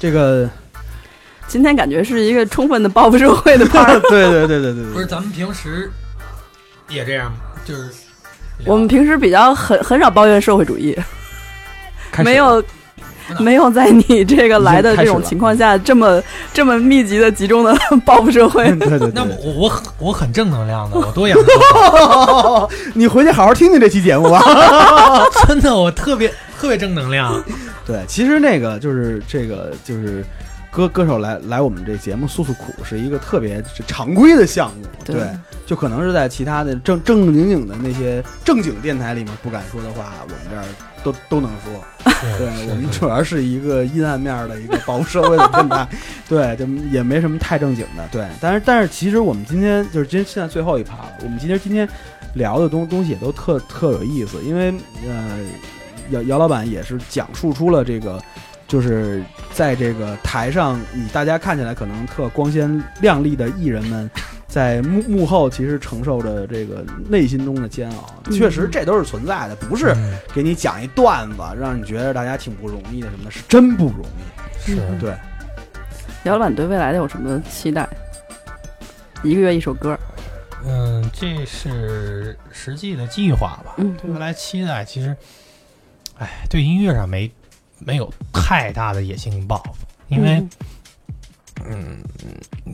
[0.04, 0.46] 这个，
[1.48, 3.98] 今天感觉是一个充分的报复社会的 part。
[4.10, 5.90] 对对对对对对，不是咱们平时
[6.90, 7.38] 也这样吗？
[7.64, 7.88] 就是
[8.66, 10.94] 我们平时比较很很少抱怨社会主义，
[12.12, 12.62] 开始没有
[13.38, 17.74] 没有在你这个来的这种情况下这么这么密集的集中的
[18.04, 18.66] 报复社会。
[18.76, 21.38] 对对对，那我我很我很正能量的，我多阳
[21.72, 24.42] 光，你回去好好听听这期节目吧。
[25.48, 26.30] 真的，我特别
[26.60, 27.42] 特别正能量。
[27.86, 30.24] 对，其实那个就是这个就是
[30.70, 34.86] 歌歌手来来我们这节目诉诉苦，是一个特别常规的项目。
[35.04, 35.28] 对对，
[35.66, 40.64] 就可能是在其他的正正正经经的那些正经电台里面不敢说的话，我们这儿
[41.02, 41.84] 都都能说。
[42.38, 45.86] 对我们主要是一个阴暗面的一个保护社会的电台，
[46.26, 48.08] 对，就也没什么太正经的。
[48.10, 51.86] 对，但是但是其实我们今天就是今现在最后一趴了，我们今天今天
[52.32, 54.72] 聊的东东西也都特特有意思，因为
[55.06, 55.38] 呃，
[56.10, 58.20] 姚姚老板也是讲述出了这个。
[58.66, 64.10] 就是在这个台上，你大家看起来可能特光鲜亮丽的艺人们，
[64.48, 68.06] 在幕幕后其实承受着这个内心中的煎熬。
[68.24, 74.58] 嗯确实，这都是存在的，不是嗯给你讲一段子，让你觉得大家挺不容易的什么的，是真不容易。
[74.58, 75.14] 是嗯对，
[76.24, 77.86] 姚老板对未来的有什么期待？
[79.22, 79.96] 一个月一首歌，
[80.66, 83.74] 嗯，这是实际的计划吧。
[83.76, 85.14] 嗯对未来期待，其实，
[86.18, 87.30] 哎，对音乐上没
[87.78, 90.42] 没有太大的野心跟抱负，因为
[91.64, 91.98] 嗯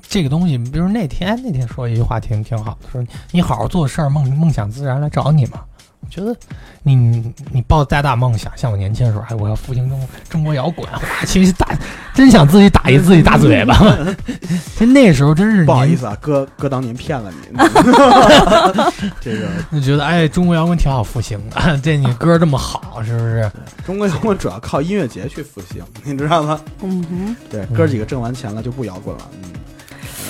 [0.03, 5.65] 这个东西，比如那天那天说一句话挺挺好的，说你好好做事儿，梦梦想自然来找你嘛。
[6.11, 6.37] 我觉得
[6.83, 11.69] 你你你抱再大梦想，像我年轻的时候，哎，我要复兴中中国摇滚，哇，其实打
[12.13, 13.79] 真想自己打一自己大嘴巴。
[14.75, 17.57] 其实那时候真是不好意思啊，哥哥当年骗了你。
[19.21, 23.49] 这个你觉得哎，中国摇滚挺好复兴的， 这你歌这么好，是不是？
[23.87, 26.61] 中国摇滚主要靠音乐节去复兴，你知道吗？
[26.83, 29.31] 嗯哼，对，哥几个挣完钱了就不摇滚了。
[29.45, 29.51] 嗯。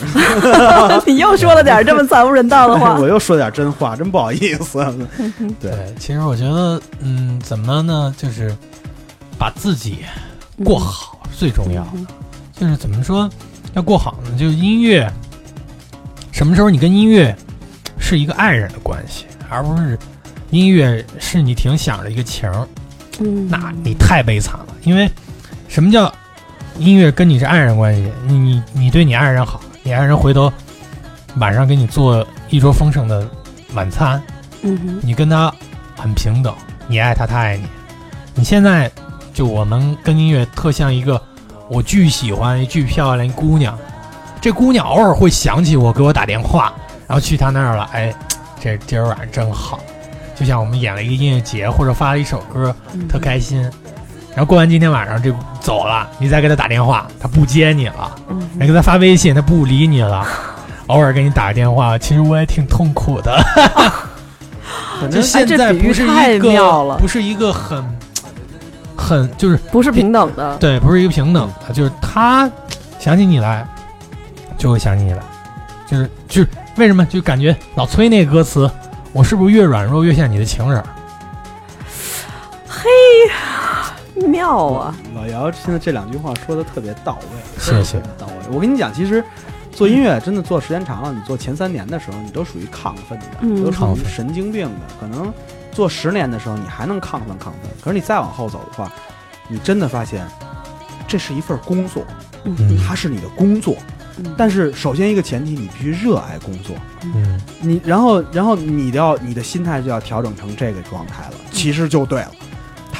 [1.06, 3.08] 你又说了点这么惨无人道的话 我。
[3.08, 4.84] 又说点真话，真不好意思。
[5.60, 8.14] 对，其实我觉得，嗯，怎么呢？
[8.16, 8.54] 就是
[9.38, 9.98] 把自己
[10.64, 11.90] 过好是最重要的。
[12.52, 13.28] 就是怎么说
[13.74, 14.36] 要过好呢？
[14.38, 15.10] 就是音乐，
[16.32, 17.34] 什么时候你跟音乐
[17.98, 19.98] 是一个爱人的关系，而不是
[20.50, 22.66] 音乐是你挺想的一个情儿，
[23.20, 24.66] 嗯那你太悲惨了。
[24.82, 25.10] 因为
[25.68, 26.12] 什么叫
[26.78, 28.10] 音乐跟你是爱人关系？
[28.26, 29.60] 你你你对你爱人好，
[29.90, 30.52] 你爱人回头
[31.38, 33.28] 晚上给你做一桌丰盛的
[33.74, 34.22] 晚餐，
[34.62, 35.52] 嗯哼，你跟他
[35.96, 36.54] 很平等，
[36.86, 37.64] 你爱他，他爱你。
[38.36, 38.88] 你现在
[39.34, 41.20] 就我们跟音乐特像一个，
[41.68, 43.76] 我巨喜欢一巨漂亮一姑娘，
[44.40, 46.72] 这姑娘偶尔会想起我，给我打电话，
[47.08, 48.14] 然后去她那儿了，哎，
[48.60, 49.80] 这今儿晚上真好，
[50.36, 53.68] 就像我们演了一个音乐节或者发了一首歌，嗯特开心。
[54.30, 60.26] 然后过完今天晚上就走了，你再给他打电话，他不接你了；嗯你给他发微信，他不理你了。
[60.86, 63.40] 偶尔给你打个电话，其实我也挺痛苦的。
[65.10, 67.84] 就现在不是太一个不是一个很
[68.96, 70.56] 很就是不是平等的。
[70.58, 72.50] 对，不是一个平等的，就是他
[72.98, 73.66] 想起你来，
[74.58, 75.22] 就会想起你来，
[75.86, 78.70] 就是就是为什么就感觉老崔那歌词，
[79.12, 80.82] 我是不是越软弱越像你的情人？
[84.28, 84.96] 妙啊！
[85.14, 88.34] 老姚现在这两句话说的特别到位，谢谢到位。
[88.50, 89.24] 我跟你讲，其实
[89.72, 94.80] 做音乐真的做时间长了，你做前三年的时候，你都属于亢奋的，嗯都属于神经病的。
[95.00, 95.32] 可能
[95.72, 98.92] 做十年的时候，你还能亢奋亢奋，可是你再往后走的话，
[99.48, 100.26] 你真的发现
[101.06, 102.04] 这是一份工作，
[102.44, 103.76] 嗯它是你的工作。
[103.78, 106.76] 嗯但是首先一个前提，你必须热爱工作。
[107.14, 112.30] 嗯，你然后然后你要你的心态就要调整成这个状态了，其实就对了，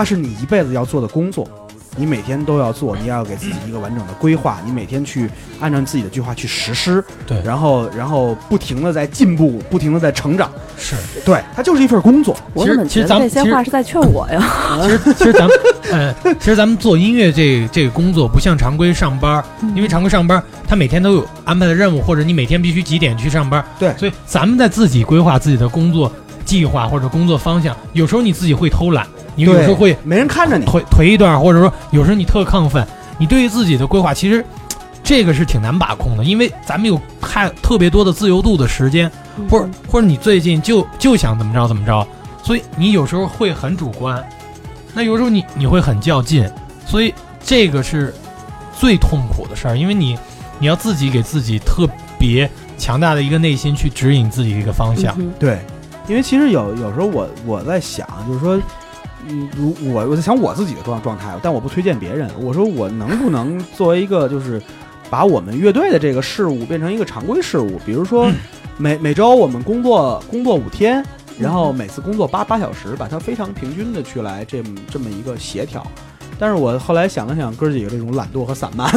[0.01, 1.47] 它是你一辈子要做的工作，
[1.95, 5.29] 你每天都要做，你要给自己一个完整的规划，你每天去
[5.61, 10.97] 按照自己的计划去实施，对然后然后不停的在进步，不停的在成长，是。
[11.23, 12.35] 对，它就是一份工作。
[12.55, 14.43] 我怎么其实觉得这些话是在劝我呀？
[14.85, 15.51] 其实其实咱们
[15.93, 19.45] 呃，其实咱们做音乐这这个工作不像常规上班，
[19.77, 23.63] 因为常规上班他每天都有安排的任务，或者你每天必须几点去上班。
[23.79, 26.11] 对所以咱们在自己规划自己的工作
[26.47, 29.07] 计划或者工作方向，有时候你自己会偷懒，
[29.45, 32.87] 你有时候会没人看着你，颓颓一段，或者说有时候你特亢奋，
[33.19, 34.45] 你对于自己的规划其实。
[35.03, 39.11] 这个是挺难把控的，因为咱们有太特别多的自由度的时间，
[39.49, 42.07] 或者或者你最近就就想怎么着怎么着，
[42.45, 44.23] 所以你有时候会很主观，
[44.95, 46.49] 那有时候你你会很较劲，
[46.87, 47.13] 所以
[47.43, 48.15] 这个是
[48.79, 50.17] 最痛苦的事儿，因为你
[50.61, 55.13] 你要自己给自己特别强大的一个内心去指引自己的一个方向。
[55.19, 55.59] 嗯对，
[56.07, 58.61] 因为其实有有时候我我在想，就是说，
[59.29, 62.31] 嗯，如我我在想我自己的状状态，但我不推荐别人。
[62.41, 64.61] 我说我能不能作为一个就是
[65.09, 68.35] 把我们乐队的这个事务变成一个常规事务，比如说嗯
[68.79, 71.05] 每每周我们工作工作五天，
[71.39, 75.87] 然后每次工作八八小时，把它非常平均的去来这么这么一个协调。
[76.39, 78.91] 但是我后来想了想，哥几个这种懒惰和散漫，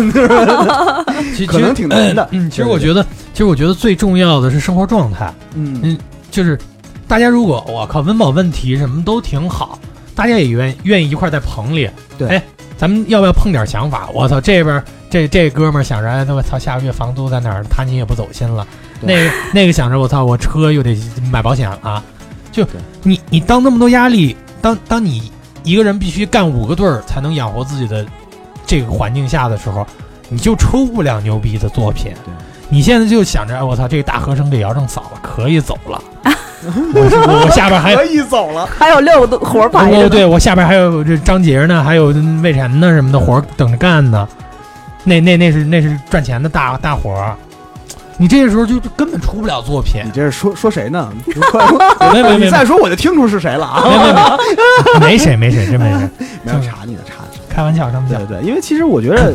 [1.36, 3.04] 其可能挺难的嗯，其实我觉得，
[3.34, 5.34] 其实我觉得最重要的是生活状态。
[5.54, 5.98] 嗯嗯
[6.32, 6.58] 就是
[7.06, 9.78] 大家如果我靠温饱问题什么都挺好，
[10.16, 12.44] 大家也愿愿意一块儿在棚里，对哎，
[12.78, 14.10] 咱们要不要碰点想法？
[14.14, 17.64] 我操，这边这这哥们儿想着，哎，我操，下个月房租在哪儿？
[17.70, 18.66] 他你也不走心了。
[19.02, 20.98] 对那个那个想着，我操，我车又得
[21.32, 22.04] 买保险了。
[22.52, 22.66] 就
[23.02, 25.32] 你你当那么多压力，当当你
[25.64, 28.06] 一个人必须干五个队儿才能养活自己的
[28.66, 29.86] 这个环境下的时候，
[30.30, 32.14] 你就出不了牛逼的作品。
[32.26, 32.34] 对
[32.70, 36.02] 你现在就想着，哎，我操，这个大和声给姚正扫了，可以走了。
[36.66, 38.66] 我我下边还可，以走了。
[38.78, 44.28] 还有六个活儿排着哦，对我下边还有这张杰呢，还有魏晨呢什么的活儿等着干呢。
[45.04, 47.36] 那那那是那是赚钱的大大活儿，
[48.18, 50.12] 你这个时候就根本出不了作品你。
[50.12, 51.12] 这是说说谁呢？
[52.14, 53.84] 没没没再说我就听出是谁了啊！
[53.86, 56.10] 没没没，没 谁没谁，真没谁，
[56.44, 57.38] 没有查你的查你。
[57.50, 58.26] 开玩笑，开玩笑对。
[58.28, 59.34] 对对，因为其实我觉得，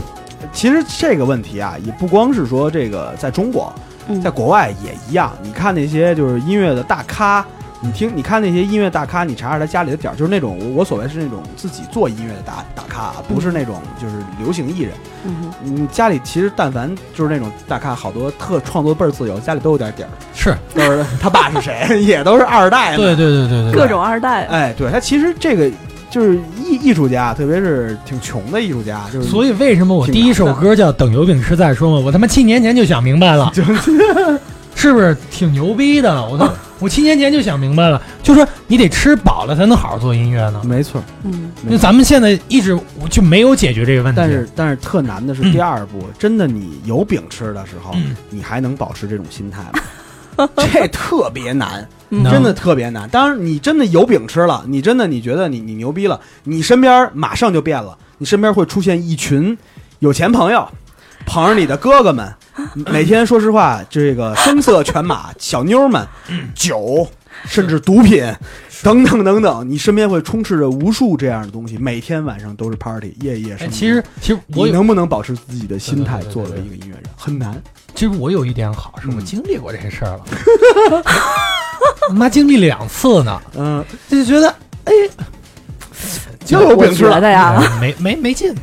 [0.53, 5.33] 其实这个问题啊，也不光是说这个在中国，嗯在国外也一样。
[5.43, 7.45] 你看那些就是音乐的大咖，
[7.81, 14.93] 你听你看那些音乐大咖，你查查他家里的点儿，就是那种我所谓是那种自己做音乐的大大咖啊，不是那种就是流行艺人。
[15.25, 22.97] 嗯哼你家里其实但凡就是那种大咖，好多特创作倍儿自由，家里都有点点儿，是，都是他爸是谁， 也都是二代呢。
[22.97, 25.71] 对对对对对，各种二代，哎，对他其实这个
[26.11, 32.03] 就是艺艺术家，特别是挺穷的艺术家，就是所以为什么我第一首歌叫《等油饼吃再说》嘛？
[32.05, 33.53] 我他妈七年前就想明白了，
[34.75, 36.25] 是不是挺牛逼的？
[36.25, 40.63] 我操， 我七年前就想明白了，就说你得吃饱了才能好好做音乐呢。
[40.65, 41.03] 没错。
[41.25, 42.79] 嗯，因为咱们现在一直
[43.11, 44.17] 就没有解决这个问题。
[44.17, 49.81] 但是但是特难的是第二步，真的你有饼吃的时候，嗯你还能保持这种心态吗？
[50.73, 53.09] 这特别难，嗯真的特别难。
[53.09, 59.57] 当然，你真的有饼吃了，你真的你觉得你你牛逼了，你身边马上就变了，你身边会出现一群
[59.99, 60.69] 有钱朋友，
[61.27, 62.33] 捧着你的哥哥们，
[62.87, 66.07] 每天说实话，这个声色犬马、小妞们、
[66.55, 67.09] 酒，
[67.47, 68.25] 甚至毒品。
[68.81, 73.57] 等等等等，你身边会充斥着无数这样的东西，每天晚上都是 party，夜夜。
[73.73, 77.61] 其实其实我你能不能保持自己的心态作为一个音乐人很难。
[77.97, 81.03] 其实我有一点好，是我嗯经历过这些事儿了，
[82.07, 84.49] 他 妈经历两次呢，嗯，就觉得
[84.85, 84.93] 哎，
[86.45, 87.15] 就有我饼吃了。
[87.15, 88.55] 觉得呀， 哎没没没劲。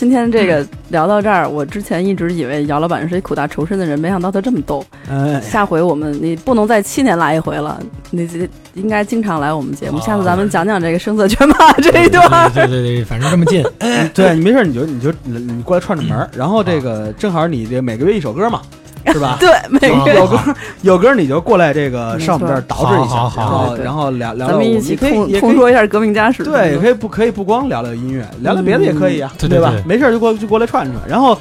[0.00, 4.82] 今天这个聊到这儿，我之前一直以为姚老板是一苦大仇深的人，没想到他这么逗。
[5.10, 7.78] 哎，下回我们你不能再七年来一回了，
[8.08, 9.98] 你这应该经常来我们节目。
[9.98, 12.50] 哦下次咱们讲讲这个声色犬马这一段。
[12.54, 13.62] 对对对对，反正这么近。
[14.14, 18.62] 对你没事，你就你就你过来串串门儿，然后这个正好你这每个月一首歌嘛，
[19.06, 19.36] 是吧？
[19.40, 20.38] 对，每个人有歌
[20.82, 26.44] 有歌你就过来这个上我们这儿捯饬一下，好好好然后聊聊聊咱们一起我可以通说一下革命家史。
[26.44, 29.82] 对，也可以不可以不光聊聊音乐，聊聊别的也可以啊，嗯对对对？
[29.84, 31.36] 没事就过就过来串串，然后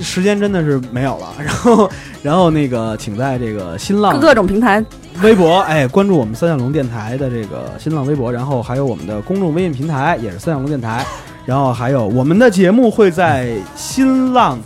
[0.00, 1.90] 时间真的是没有了，然后
[2.22, 4.84] 然后那个请在这个新浪各各种平台
[5.22, 11.06] 微博，哎，关注我们三角龙电台的这个新浪微博，然后还有我们的公众微信平台，也是三角龙电台，
[11.46, 14.58] 然后还有我们的节目会在新浪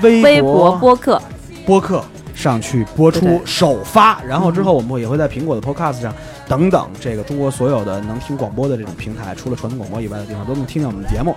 [0.00, 1.20] 微微博播客，
[1.68, 2.02] 播客
[2.34, 6.14] 上去播出对对首发，然后之后我们也会在苹果的 Podcast 上
[6.48, 11.36] 等等这个中国所有的能听广播的这种平台，除了传统广播以外的地方都能听见我们的节目。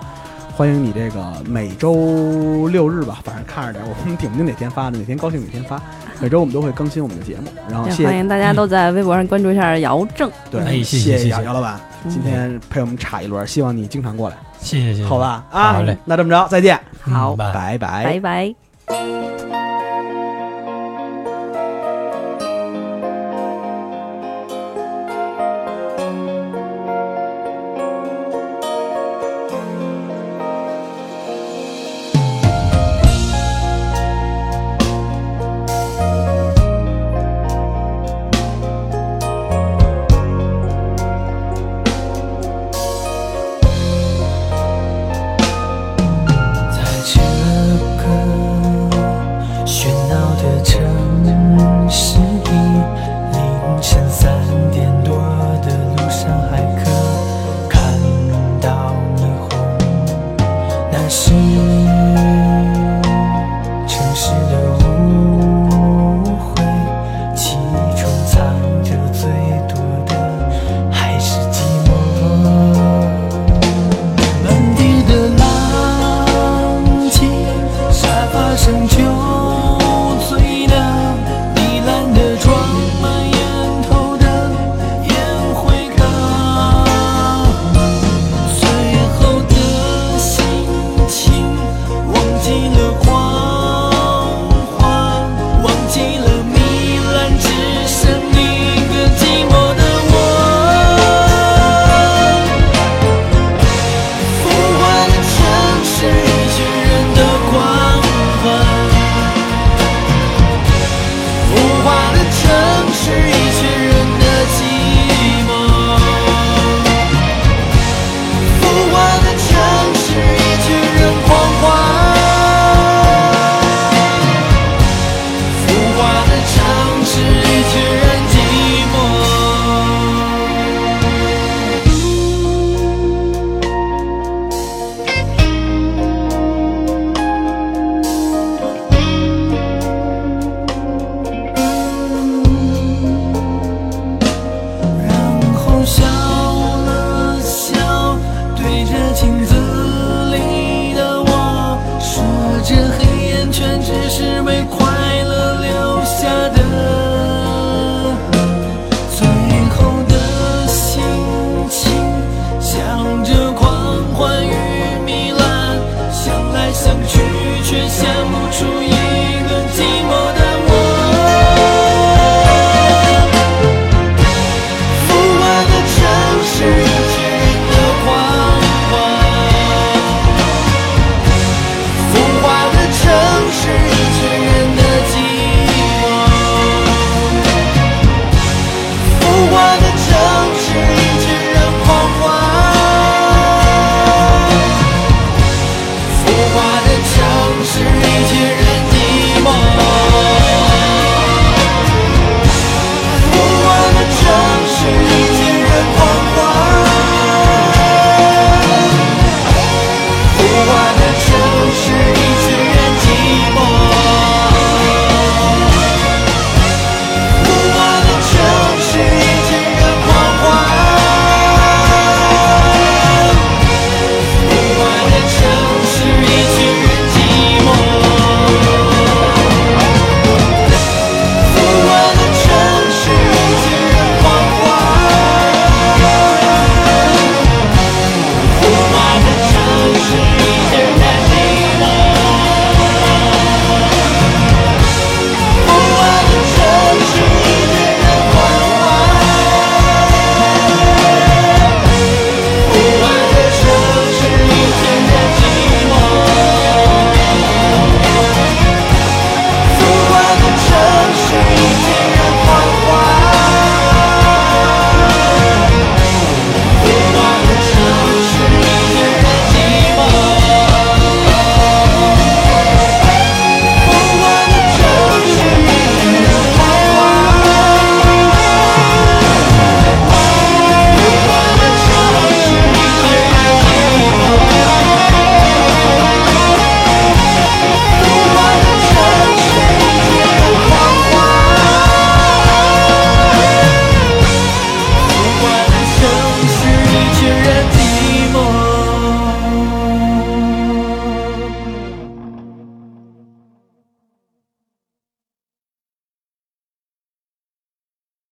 [0.56, 5.82] 欢迎你这个每周六日吧，反正看着点，我们顶不定哪天发的，哪天高兴哪天发。
[6.22, 10.32] 每周我们都会更新我们的节目，然后也谢谢欢迎大家都在微博上关注一下姚正。
[10.50, 15.44] 对，哎谢谢姚姚老板，嗯今天陪我们插一轮，希望你经常过来，谢谢谢谢，好吧？
[15.52, 17.52] 啊，好嘞，那这么着，再见，嗯好拜。
[17.52, 18.56] 拜拜拜